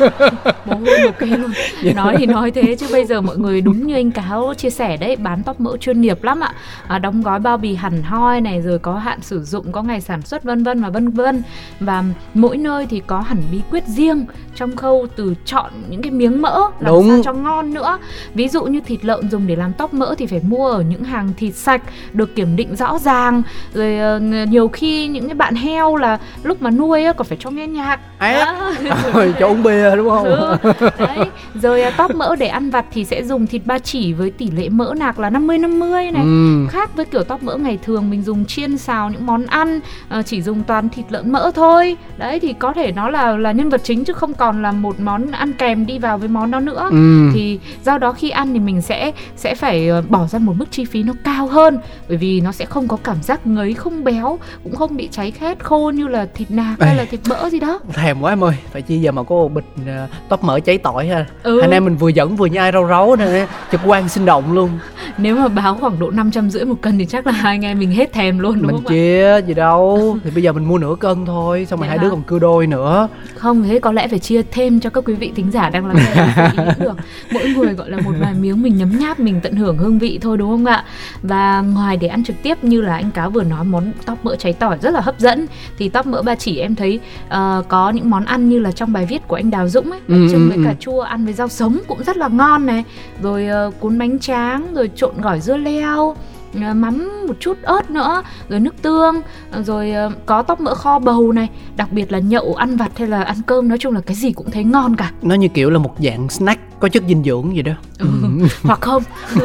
Mồ 0.65 0.77
hôi 0.77 0.99
một 1.05 1.13
cây 1.19 1.29
luôn. 1.31 1.51
Nói 1.95 2.15
thì 2.19 2.27
nói 2.27 2.51
thế 2.51 2.77
chứ 2.79 2.87
bây 2.93 3.05
giờ 3.05 3.21
mọi 3.21 3.37
người 3.39 3.61
đúng 3.61 3.87
như 3.87 3.95
anh 3.95 4.11
cáo 4.11 4.55
chia 4.57 4.71
sẻ 4.71 4.97
đấy 4.97 5.17
bán 5.17 5.43
tóc 5.43 5.61
mỡ 5.61 5.77
chuyên 5.77 6.01
nghiệp 6.01 6.25
lắm 6.25 6.41
ạ. 6.41 6.55
À, 6.89 6.99
đóng 6.99 7.23
gói 7.23 7.39
bao 7.39 7.57
bì 7.57 7.75
hẳn 7.75 8.03
hoi 8.03 8.41
này 8.41 8.61
rồi 8.61 8.79
có 8.79 8.95
hạn 8.99 9.19
sử 9.23 9.43
dụng 9.45 9.73
có 9.73 9.83
ngày 9.83 10.01
sản 10.01 10.23
xuất 10.23 10.43
vân 10.45 10.65
vân 10.65 10.83
và 10.83 10.89
vân 10.91 11.09
vân. 11.11 11.43
Và 11.81 12.05
mỗi 12.35 12.57
nơi 12.57 12.74
thì 12.91 13.03
có 13.07 13.21
hẳn 13.21 13.39
bí 13.53 13.61
quyết 13.71 13.85
riêng 13.87 14.27
trong 14.55 14.77
khâu 14.77 15.07
từ 15.17 15.35
chọn 15.45 15.73
những 15.89 16.03
cái 16.03 16.11
miếng 16.11 16.43
mỡ 16.43 16.61
làm 16.81 16.93
Đúng. 16.93 17.09
sao 17.09 17.21
cho 17.25 17.33
ngon 17.33 17.75
nữa 17.75 17.99
ví 18.35 18.49
dụ 18.49 18.65
như 18.65 18.81
thịt 18.81 19.05
lợn 19.05 19.31
dùng 19.31 19.47
để 19.47 19.57
làm 19.57 19.73
tóc 19.73 19.95
mỡ 19.95 20.15
thì 20.19 20.27
phải 20.27 20.41
mua 20.49 20.69
ở 20.69 20.81
những 20.81 21.05
hàng 21.05 21.33
thịt 21.37 21.55
sạch 21.55 21.83
được 22.13 22.37
kiểm 22.37 22.57
định 22.57 22.77
rõ 22.77 22.99
ràng 22.99 23.43
rồi 23.75 23.99
ờ, 23.99 24.21
nhiều 24.49 24.69
khi 24.69 25.07
những 25.07 25.29
cái 25.29 25.35
bạn 25.35 25.55
heo 25.55 25.97
là 25.97 26.19
lúc 26.43 26.63
mà 26.63 26.71
nuôi 26.71 27.05
á, 27.05 27.13
còn 27.13 27.27
phải 27.27 27.39
cho 27.41 27.51
nghe 27.51 27.67
nhạc. 27.67 28.01
Đó. 28.21 28.73
rồi 29.15 29.35
cho 29.41 29.47
uống 29.49 29.63
bia 29.63 29.97
đúng 29.97 30.11
không 30.11 30.25
Ừ, 30.25 30.57
đấy 30.99 31.19
rồi 31.63 31.83
à, 31.83 31.91
tóp 31.91 32.15
mỡ 32.15 32.37
để 32.37 32.47
ăn 32.47 32.71
vặt 32.71 32.85
thì 32.93 33.05
sẽ 33.05 33.25
dùng 33.25 33.47
thịt 33.47 33.63
ba 33.65 33.79
chỉ 33.79 34.13
với 34.13 34.31
tỷ 34.31 34.51
lệ 34.51 34.69
mỡ 34.69 34.95
nạc 34.97 35.19
là 35.19 35.31
50 35.31 35.59
50 35.59 36.11
này 36.11 36.23
ừ. 36.23 36.67
khác 36.71 36.97
với 36.97 37.05
kiểu 37.05 37.25
tóp 37.25 37.43
mỡ 37.43 37.57
ngày 37.57 37.79
thường 37.85 38.11
mình 38.11 38.23
dùng 38.23 38.45
chiên 38.45 38.79
xào 38.79 39.11
những 39.11 39.27
món 39.27 39.47
ăn 39.47 39.81
ờ, 40.09 40.23
chỉ 40.23 40.43
dùng 40.43 40.63
toàn 40.63 40.89
thịt 40.89 41.05
lợn 41.09 41.33
mỡ 41.33 41.51
thôi 41.55 41.97
đấy 42.17 42.41
thì 42.41 42.53
có 42.65 42.73
thể 42.73 42.93
nó 42.93 43.09
là 43.11 43.37
là 43.37 43.53
nhân 43.53 43.69
vật 43.69 43.81
chính 43.85 44.05
chứ 44.05 44.13
không 44.13 44.35
còn 44.35 44.63
là 44.63 44.73
một 44.73 45.01
món 45.01 45.31
ăn 45.31 45.53
kèm 45.53 45.87
đi 45.87 45.99
vào 45.99 46.19
với 46.19 46.29
món 46.29 46.51
đó 46.51 46.61
nữa 46.61 46.89
Ừ. 46.91 47.31
thì 47.35 47.59
do 47.85 47.99
đó 47.99 48.13
khi 48.13 48.31
ăn 48.31 48.53
thì 48.53 48.59
mình 48.59 48.83
sẽ 48.83 49.13
sẽ 49.37 49.55
phải 49.55 49.89
ờ, 49.89 50.03
bỏ 50.09 50.27
ra 50.27 50.39
một 50.39 50.53
mức 50.57 50.65
chi 50.71 50.85
phí 50.85 51.03
nó 51.03 51.13
cao 51.25 51.47
hơn 51.47 51.79
bởi 52.09 52.17
vì 52.17 52.41
nó 52.41 52.53
sẽ 52.53 52.65
không 52.65 52.89
có 52.89 52.97
cảm 53.05 53.17
giác 53.23 53.47
ngấy 53.47 53.75
không 53.75 54.05
béo 54.05 54.39
cũng 54.65 54.77
không 54.77 54.97
bị 54.97 55.09
cháy 55.13 55.31
khét 55.31 55.59
khô 55.65 55.91
như 55.95 56.09
là 56.09 56.27
thịt 56.35 56.51
nạc 56.51 56.81
hay 56.81 56.97
là 56.97 57.05
thịt 57.05 57.21
mỡ 57.29 57.49
gì 57.51 57.61
đó 57.61 57.79
thèm 57.93 58.21
quá 58.21 58.33
em 58.33 58.45
ơi 58.45 58.55
phải 58.73 58.83
chi 58.83 58.99
giờ 58.99 59.13
mà 59.13 59.23
có 59.23 59.35
một 59.35 59.53
bịch 59.55 59.65
uh, 59.81 60.11
tóc 60.29 60.45
mỡ 60.45 60.61
cháy 60.61 60.79
tỏi 60.79 61.07
ha 61.07 61.27
Ừ. 61.43 61.61
anh 61.61 61.71
em 61.71 61.85
mình 61.85 61.97
vừa 61.97 62.09
dẫn 62.09 62.37
vừa 62.37 62.47
nhai 62.47 62.73
rau 62.73 62.87
ráu 62.89 63.17
nè 63.17 63.47
trực 63.73 63.81
quan 63.87 64.09
sinh 64.09 64.25
động 64.25 64.53
luôn 64.53 64.71
Nếu 65.19 65.37
mà 65.37 65.49
báo 65.49 65.75
khoảng 65.81 65.99
độ 65.99 66.11
500 66.11 66.51
rưỡi 66.51 66.65
một 66.65 66.75
cân 66.81 66.99
thì 66.99 67.07
chắc 67.07 67.27
là 67.27 67.33
hai 67.33 67.55
anh 67.55 67.65
em 67.65 67.79
mình 67.79 67.91
hết 67.91 68.13
thèm 68.13 68.39
luôn 68.39 68.55
đúng 68.55 68.67
mình 68.67 68.77
không 68.77 68.87
ạ? 68.87 68.89
chia 68.91 69.41
gì 69.47 69.55
đâu 69.55 70.17
thì 70.25 70.31
bây 70.31 70.43
giờ 70.43 70.53
mình 70.53 70.65
mua 70.65 70.79
nửa 70.79 70.95
cân 71.01 71.27
thôi 71.27 71.67
xong 71.71 71.79
rồi 71.81 71.85
Vậy 71.85 71.89
hai 71.89 71.99
hả? 71.99 72.03
đứa 72.05 72.11
còn 72.11 72.23
cưa 72.23 72.39
đôi 72.45 72.67
nữa 72.67 73.09
Không, 73.37 73.63
thế 73.63 73.79
có 73.79 73.93
lẽ 73.93 74.09
phải 74.09 74.19
chia 74.19 74.43
thêm 74.51 74.81
cho 74.81 74.91
các 74.91 75.05
quý 75.07 75.15
vị 75.15 75.33
thính 75.37 75.51
giả 75.51 75.71
đang 75.71 75.87
lắng 75.87 75.97
nghe 75.97 76.51
được. 76.79 76.93
Mỗi 77.33 77.49
người 77.49 77.75
gọi 77.75 77.91
là 77.91 78.01
một 78.01 78.13
vài 78.21 78.35
miếng 78.35 78.63
mình 78.63 78.77
nhấm 78.77 78.99
nháp 78.99 79.21
mình 79.21 79.41
tận 79.43 79.57
hưởng 79.57 79.79
hương 79.79 79.99
vị 79.99 80.19
thôi 80.23 80.37
đúng 80.39 80.51
không 80.51 80.65
ạ? 80.65 80.85
Và 81.23 81.61
ngoài 81.61 81.97
để 81.97 82.09
ăn 82.09 82.25
trực 82.25 82.37
tiếp 82.43 82.65
như 82.65 82.81
là 82.81 82.95
anh 82.95 83.11
cáo 83.11 83.31
vừa 83.31 83.43
nói 83.43 83.65
món 83.65 83.93
tóc 84.07 84.19
mỡ 84.25 84.37
cháy 84.37 84.53
tỏi 84.53 84.79
rất 84.83 84.91
là 84.93 85.01
hấp 85.01 85.19
dẫn 85.19 85.47
thì 85.79 85.89
tóc 85.89 86.07
mỡ 86.07 86.23
ba 86.23 86.35
chỉ 86.35 86.59
em 86.59 86.75
thấy 86.75 87.01
ờ, 87.29 87.63
có 87.69 87.91
những 87.91 88.11
món 88.11 88.25
ăn 88.25 88.49
như 88.49 88.59
là 88.59 88.73
trong 88.73 88.93
bài 88.93 89.07
viết 89.07 89.29
của 89.29 89.37
anh 89.37 89.51
Đào 89.51 89.69
Dũng 89.69 89.91
ấy, 89.91 90.01
Ừ, 90.09 90.33
ừ, 90.33 90.49
với 90.49 90.57
ừ. 90.57 90.63
cà 90.65 90.75
chua 90.81 91.01
ăn 91.01 91.25
với 91.25 91.35
rau 91.35 91.49
sống 91.49 91.79
cũng 91.89 92.05
rất 92.05 92.17
là 92.17 92.29
ngon 92.29 92.67
này. 92.67 92.85
Rồi 93.23 93.47
ờ, 93.47 93.71
cuốn 93.81 93.99
bánh 93.99 94.19
tráng, 94.19 94.75
rồi 94.75 94.91
trộn 94.97 95.21
gỏi 95.21 95.41
dưa 95.41 95.57
leo 95.57 96.17
mắm 96.55 97.27
một 97.29 97.35
chút 97.41 97.57
ớt 97.63 97.91
nữa 97.91 98.23
rồi 98.49 98.61
nước 98.61 98.83
tương 98.83 99.21
rồi 99.65 99.91
ờ, 99.91 100.11
có 100.27 100.43
tóc 100.43 100.61
mỡ 100.61 100.75
kho 100.75 100.99
bầu 100.99 101.33
này 101.33 101.49
đặc 101.77 101.93
biệt 101.93 102.13
là 102.13 102.19
nhậu 102.19 102.55
ăn 102.55 102.77
vặt 102.77 102.99
hay 102.99 103.09
là 103.09 103.23
ăn 103.23 103.37
cơm 103.47 103.69
nói 103.69 103.79
chung 103.79 103.95
là 103.95 104.01
cái 104.01 104.15
gì 104.17 104.33
cũng 104.33 104.51
thấy 104.51 104.65
ngon 104.65 104.97
cả. 104.97 105.11
Nó 105.23 105.35
như 105.35 105.49
kiểu 105.49 105.71
là 105.71 105.79
một 105.79 105.95
dạng 105.99 106.29
snack 106.29 106.61
có 106.81 106.89
chất 106.89 107.03
dinh 107.09 107.25
dưỡng 107.25 107.57
gì 107.57 107.63
đó. 107.63 107.73
Ừ. 107.99 108.07
hoặc 108.63 108.81
không? 108.81 109.03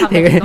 Hoặc 0.00 0.10
Thì- 0.10 0.38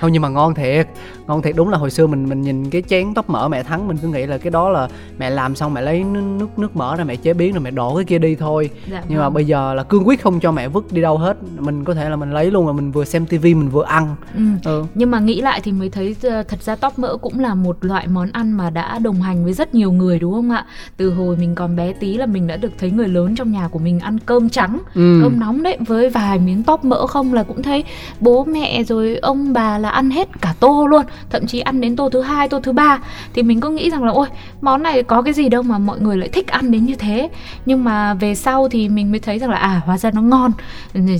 không? 0.00 0.12
Nhưng 0.12 0.22
mà 0.22 0.28
ngon 0.28 0.54
thiệt. 0.54 0.88
Ngon 1.26 1.42
thiệt. 1.42 1.56
Đúng 1.56 1.68
là 1.68 1.78
hồi 1.78 1.90
xưa 1.90 2.06
mình 2.06 2.28
mình 2.28 2.42
nhìn 2.42 2.70
cái 2.70 2.82
chén 2.88 3.14
tóc 3.14 3.30
mỡ 3.30 3.48
mẹ 3.48 3.62
thắng 3.62 3.88
mình 3.88 3.96
cứ 4.02 4.08
nghĩ 4.08 4.26
là 4.26 4.38
cái 4.38 4.50
đó 4.50 4.68
là 4.68 4.88
mẹ 5.18 5.30
làm 5.30 5.54
xong 5.54 5.74
mẹ 5.74 5.80
lấy 5.82 6.04
nước 6.04 6.58
nước, 6.58 6.76
mỡ 6.76 6.96
ra 6.96 7.04
mẹ 7.04 7.16
chế 7.16 7.34
biến 7.34 7.52
rồi 7.52 7.60
mẹ 7.60 7.70
đổ 7.70 7.94
cái 7.96 8.04
kia 8.04 8.18
đi 8.18 8.34
thôi. 8.34 8.70
Dạ, 8.90 9.02
nhưng 9.08 9.18
mà 9.18 9.24
vâng. 9.24 9.34
bây 9.34 9.44
giờ 9.44 9.74
là 9.74 9.82
cương 9.82 10.08
quyết 10.08 10.22
không 10.22 10.40
cho 10.40 10.52
mẹ 10.52 10.68
vứt 10.68 10.92
đi 10.92 11.02
đâu 11.02 11.18
hết. 11.18 11.36
Mình 11.58 11.84
có 11.84 11.94
thể 11.94 12.08
là 12.10 12.16
mình 12.16 12.32
lấy 12.32 12.50
luôn 12.50 12.66
mà 12.66 12.72
mình 12.72 12.90
vừa 12.90 13.04
xem 13.04 13.26
tivi 13.26 13.54
mình 13.54 13.68
vừa 13.68 13.84
ăn. 13.84 14.14
Ừ. 14.34 14.40
ừ. 14.64 14.84
nhưng 14.94 15.10
mà 15.10 15.18
nghĩ 15.20 15.40
lại 15.40 15.60
thì 15.64 15.72
mới 15.72 15.90
thấy 15.90 16.16
ờ, 16.22 16.42
thật 16.42 16.62
ra 16.62 16.76
tóp 16.76 16.98
mỡ 16.98 17.16
cũng 17.16 17.40
là 17.40 17.54
một 17.54 17.84
loại 17.84 18.06
món 18.06 18.28
ăn 18.32 18.52
mà 18.52 18.70
đã 18.70 18.98
đồng 18.98 19.22
hành 19.22 19.44
với 19.44 19.52
rất 19.52 19.74
nhiều 19.74 19.92
người 19.92 20.18
đúng 20.18 20.32
không 20.34 20.50
ạ? 20.50 20.64
Từ 20.96 21.10
hồi 21.10 21.36
mình 21.36 21.54
còn 21.54 21.76
bé 21.76 21.92
tí 21.92 22.16
là 22.16 22.26
mình 22.26 22.46
đã 22.46 22.56
được 22.56 22.72
thấy 22.78 22.90
người 22.90 23.08
lớn 23.08 23.34
trong 23.36 23.52
nhà 23.52 23.68
của 23.68 23.78
mình 23.78 24.00
ăn 24.00 24.18
cơm 24.18 24.48
trắng 24.48 24.78
Ừ. 24.94 25.20
cơm 25.22 25.40
nóng 25.40 25.62
đấy 25.62 25.76
với 25.86 26.08
vài 26.10 26.38
miếng 26.38 26.62
tóp 26.62 26.84
mỡ 26.84 27.06
không 27.06 27.34
là 27.34 27.42
cũng 27.42 27.62
thấy 27.62 27.84
bố 28.20 28.44
mẹ 28.44 28.82
rồi 28.84 29.16
ông 29.16 29.52
bà 29.52 29.78
là 29.78 29.90
ăn 29.90 30.10
hết 30.10 30.28
cả 30.40 30.54
tô 30.60 30.86
luôn 30.86 31.02
thậm 31.30 31.46
chí 31.46 31.60
ăn 31.60 31.80
đến 31.80 31.96
tô 31.96 32.08
thứ 32.12 32.20
hai 32.20 32.48
tô 32.48 32.60
thứ 32.62 32.72
ba. 32.72 32.98
Thì 33.34 33.42
mình 33.42 33.60
có 33.60 33.70
nghĩ 33.70 33.90
rằng 33.90 34.04
là 34.04 34.12
ôi 34.12 34.26
món 34.60 34.82
này 34.82 35.02
có 35.02 35.22
cái 35.22 35.32
gì 35.34 35.48
đâu 35.48 35.62
mà 35.62 35.78
mọi 35.78 36.00
người 36.00 36.16
lại 36.16 36.28
thích 36.28 36.46
ăn 36.48 36.70
đến 36.70 36.84
như 36.86 36.94
thế. 36.94 37.28
Nhưng 37.66 37.84
mà 37.84 38.14
về 38.14 38.34
sau 38.34 38.68
thì 38.68 38.88
mình 38.88 39.10
mới 39.10 39.20
thấy 39.20 39.38
rằng 39.38 39.50
là 39.50 39.56
à 39.56 39.80
hóa 39.86 39.98
ra 39.98 40.10
nó 40.10 40.22
ngon. 40.22 40.52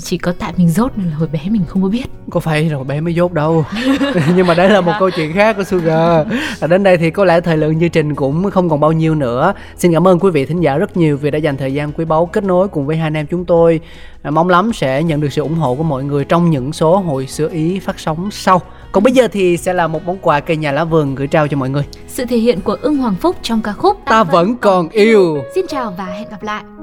Chỉ 0.03 0.19
có 0.19 0.33
tại 0.38 0.53
mình 0.57 0.69
dốt 0.71 0.93
nên 0.97 1.07
là 1.11 1.16
hồi 1.16 1.29
bé 1.33 1.40
mình 1.51 1.62
không 1.69 1.83
có 1.83 1.88
biết. 1.88 2.05
Có 2.31 2.40
phải 2.40 2.69
rồi 2.69 2.85
bé 2.85 3.01
mới 3.01 3.14
dốt 3.20 3.33
đâu. 3.33 3.64
Nhưng 4.37 4.46
mà 4.46 4.54
đấy 4.54 4.70
là 4.70 4.80
một 4.80 4.92
câu 4.98 5.11
chuyện 5.11 5.33
khác 5.33 5.56
của 5.56 5.64
Sugar. 5.64 6.26
À, 6.61 6.66
đến 6.66 6.83
đây 6.83 6.96
thì 6.96 7.11
có 7.11 7.24
lẽ 7.24 7.40
thời 7.40 7.56
lượng 7.56 7.80
chương 7.80 7.90
trình 7.90 8.14
cũng 8.14 8.50
không 8.50 8.68
còn 8.68 8.80
bao 8.80 8.92
nhiêu 8.92 9.14
nữa. 9.14 9.54
Xin 9.76 9.92
cảm 9.92 10.09
ơn 10.09 10.18
quý 10.18 10.30
vị 10.30 10.46
thính 10.46 10.61
giả 10.61 10.76
rất 10.76 10.96
nhiều 10.96 11.16
vì 11.16 11.30
đã 11.30 11.38
dành 11.38 11.56
thời 11.56 11.74
gian 11.74 11.92
quý 11.92 12.04
báu 12.04 12.26
kết 12.26 12.44
nối 12.44 12.68
cùng 12.68 12.87
với 12.87 12.96
hai 12.96 13.06
anh 13.06 13.16
em 13.16 13.26
chúng 13.26 13.44
tôi. 13.44 13.80
À, 14.22 14.30
mong 14.30 14.48
lắm 14.48 14.72
sẽ 14.72 15.02
nhận 15.02 15.20
được 15.20 15.33
sự 15.33 15.42
ủng 15.42 15.54
hộ 15.54 15.74
của 15.74 15.83
mọi 15.83 16.04
người 16.04 16.24
trong 16.24 16.50
những 16.50 16.72
số 16.72 16.96
hội 16.96 17.26
sữa 17.26 17.48
ý 17.52 17.80
phát 17.80 18.00
sóng 18.00 18.30
sau. 18.30 18.61
Còn 18.92 19.04
bây 19.04 19.12
giờ 19.12 19.28
thì 19.33 19.56
sẽ 19.56 19.72
là 19.72 19.87
một 19.87 20.06
món 20.06 20.18
quà 20.22 20.40
cây 20.40 20.56
nhà 20.56 20.72
lá 20.72 20.85
vườn 20.85 21.14
gửi 21.14 21.26
trao 21.26 21.48
cho 21.48 21.56
mọi 21.56 21.70
người. 21.70 21.85
Sự 22.09 22.24
thể 22.24 22.37
hiện 22.37 22.61
của 22.61 22.76
ưng 22.83 22.96
Hoàng 22.96 23.14
Phúc 23.20 23.37
trong 23.42 23.62
ca 23.62 23.72
khúc 23.72 23.96
ta 24.04 24.24
vẫn 24.24 24.56
còn 24.56 24.88
yêu. 24.88 25.42
Xin 25.54 25.66
chào 25.68 25.94
và 25.98 26.04
hẹn 26.04 26.28
gặp 26.30 26.42
lại 26.42 26.80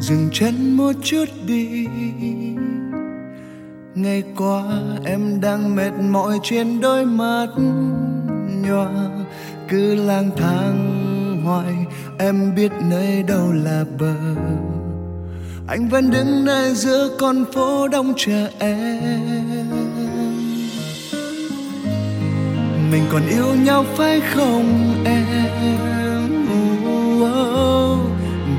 dừng 0.00 0.28
chân 0.32 0.76
một 0.76 0.92
chút 1.02 1.24
đi. 1.46 1.86
Ngày 3.94 4.22
qua 4.36 4.64
em 5.04 5.40
đang 5.40 5.76
mệt 5.76 5.92
mỏi 6.10 6.38
trên 6.42 6.80
đôi 6.80 7.04
mắt 7.04 7.46
nhòa, 8.66 8.90
cứ 9.68 9.94
lang 9.94 10.30
thang 10.36 11.42
hoài, 11.44 11.74
em 12.18 12.54
biết 12.54 12.72
nơi 12.90 13.22
đâu 13.22 13.52
là 13.52 13.84
bờ. 13.98 14.14
Anh 15.68 15.88
vẫn 15.88 16.10
đứng 16.10 16.44
nơi 16.44 16.74
giữa 16.74 17.16
con 17.18 17.44
phố 17.52 17.88
đông 17.88 18.12
chờ 18.16 18.48
em. 18.58 19.70
Mình 22.92 23.02
còn 23.12 23.22
yêu 23.28 23.54
nhau 23.64 23.84
phải 23.96 24.20
không 24.20 24.94
em? 25.04 25.99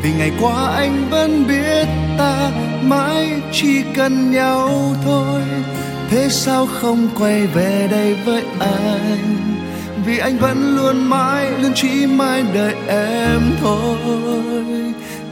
Vì 0.04 0.12
ngày 0.12 0.32
qua 0.42 0.72
anh 0.76 1.10
vẫn 1.10 1.48
biết 1.48 1.88
ta 2.18 2.52
mãi 2.82 3.42
chỉ 3.52 3.84
cần 3.96 4.32
nhau 4.32 4.96
thôi. 5.06 5.42
Thế 6.10 6.28
sao 6.30 6.68
không 6.82 7.08
quay 7.20 7.48
về 7.48 7.88
đây 7.92 8.16
với 8.26 8.44
anh? 8.60 9.38
Vì 10.06 10.18
anh 10.18 10.38
vẫn 10.38 10.76
luôn 10.76 11.10
mãi, 11.10 11.52
luôn 11.62 11.72
chỉ 11.76 12.06
mãi 12.06 12.44
đợi 12.54 12.76
em 12.88 13.42
thôi. 13.62 13.98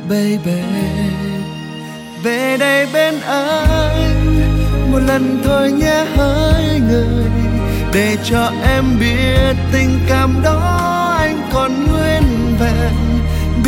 Baby, 0.10 0.62
về 2.24 2.58
đây 2.60 2.88
bên 2.94 3.20
anh. 3.28 4.40
Một 4.92 5.00
lần 5.08 5.42
thôi 5.44 5.72
nhé 5.72 6.06
hỡi 6.16 6.82
người, 6.90 7.26
để 7.94 8.18
cho 8.24 8.52
em 8.64 8.84
biết 9.00 9.56
tình 9.72 10.00
cảm 10.10 10.42
đó 10.44 11.16
anh 11.20 11.42
còn 11.54 11.88
nguyên 11.88 11.99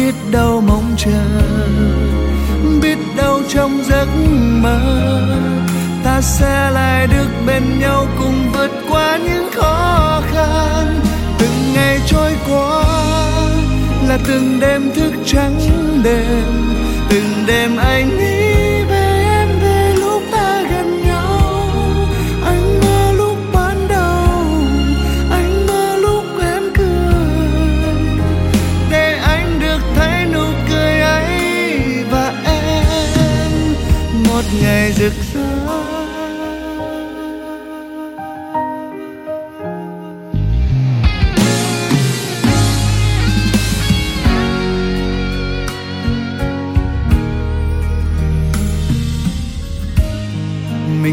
biết 0.02 0.16
đâu 0.32 0.62
mong 0.68 0.96
chờ, 0.98 1.26
biết 2.82 2.98
đâu 3.18 3.42
trong 3.50 3.84
giấc 3.84 4.08
mơ. 4.62 4.80
Ta 6.04 6.22
sẽ 6.22 6.72
lại 6.72 7.08
được 7.08 7.28
bên 7.48 7.80
nhau 7.80 8.08
cùng 8.20 8.52
vượt 8.54 8.72
qua 8.90 9.18
những 9.18 9.50
khó 9.54 10.22
khăn. 10.34 11.00
Từng 11.40 11.74
ngày 11.74 12.00
trôi 12.08 12.32
qua 12.50 12.84
là 14.08 14.20
từng 14.28 14.60
đêm 14.60 14.92
thức 14.96 15.14
trắng 15.26 15.60
đêm, 16.04 16.44
từng 17.10 17.44
đêm 17.48 17.78
anh 17.78 18.18
nghĩ 18.18 18.51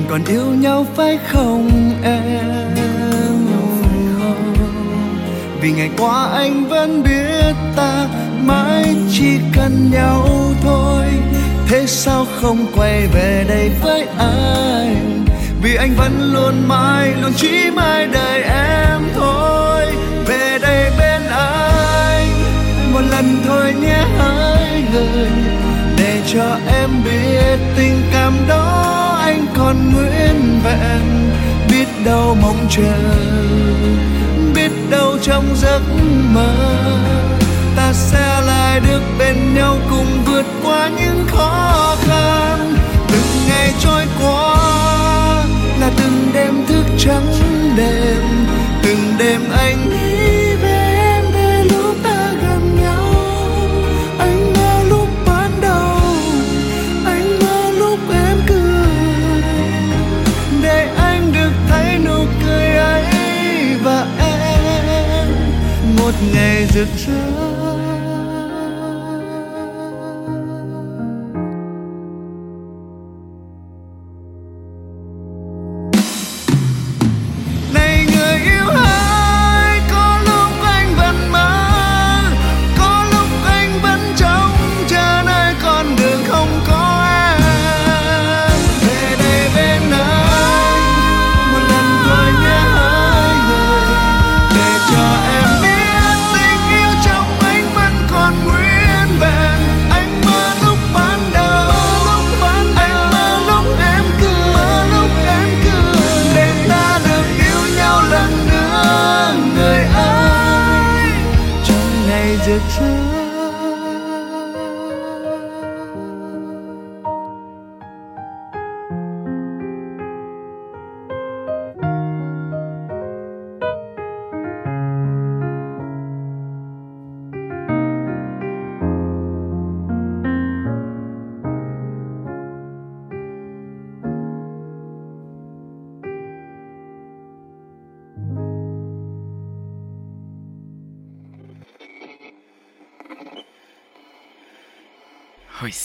còn 0.09 0.25
yêu 0.25 0.47
nhau 0.47 0.87
phải 0.97 1.19
không 1.29 1.93
em? 2.03 2.49
Vì 5.61 5.73
ngày 5.73 5.91
qua 5.99 6.29
anh 6.33 6.69
vẫn 6.69 7.03
biết 7.03 7.55
ta 7.77 8.07
mãi 8.41 8.97
chỉ 9.13 9.39
cần 9.57 9.91
nhau 9.93 10.29
thôi. 10.63 11.05
Thế 11.69 11.87
sao 11.87 12.27
không 12.41 12.67
quay 12.77 13.07
về 13.07 13.45
đây 13.49 13.71
với 13.83 14.07
anh? 14.19 15.25
Vì 15.63 15.75
anh 15.75 15.95
vẫn 15.97 16.33
luôn 16.33 16.69
mãi, 16.69 17.13
luôn 17.23 17.33
chỉ 17.37 17.71
mãi 17.75 18.07
đợi 18.07 18.43
em 18.43 19.03
thôi. 19.15 19.87
Về 20.27 20.59
đây 20.63 20.91
bên 20.99 21.23
anh, 21.31 22.29
một 22.93 23.03
lần 23.11 23.37
thôi 23.47 23.75
nhé 23.81 24.05
hai 24.19 24.85
người, 24.93 25.31
để 25.99 26.23
cho 26.33 26.57
em 26.81 26.91
biết 27.05 27.59
tình 27.77 28.03
cảm 28.13 28.33
đó 28.49 29.08
còn 29.69 29.93
nguyên 29.93 30.61
vẹn, 30.65 31.31
biết 31.71 31.89
đâu 32.05 32.37
mong 32.43 32.67
chờ, 32.71 32.99
biết 34.55 34.71
đâu 34.91 35.19
trong 35.23 35.45
giấc 35.57 35.81
mơ. 36.35 36.55
Ta 37.77 37.93
sẽ 37.93 38.41
lại 38.47 38.81
được 38.81 39.03
bên 39.19 39.55
nhau 39.55 39.79
cùng 39.91 40.25
vượt 40.27 40.45
qua 40.63 40.89
những 40.89 41.27
khó 41.27 41.97
khăn. 42.01 42.75
Từng 43.09 43.49
ngày 43.49 43.73
trôi 43.81 44.05
qua 44.23 44.57
là 45.81 45.91
từng 45.97 46.31
đêm 46.35 46.67
thức 46.69 46.85
trắng 46.99 47.33
đêm, 47.77 48.23
từng 48.83 49.15
đêm 49.19 49.41
anh 49.51 50.08
ngày 66.79 66.87
rực 66.97 67.48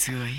Hồi 0.08 0.34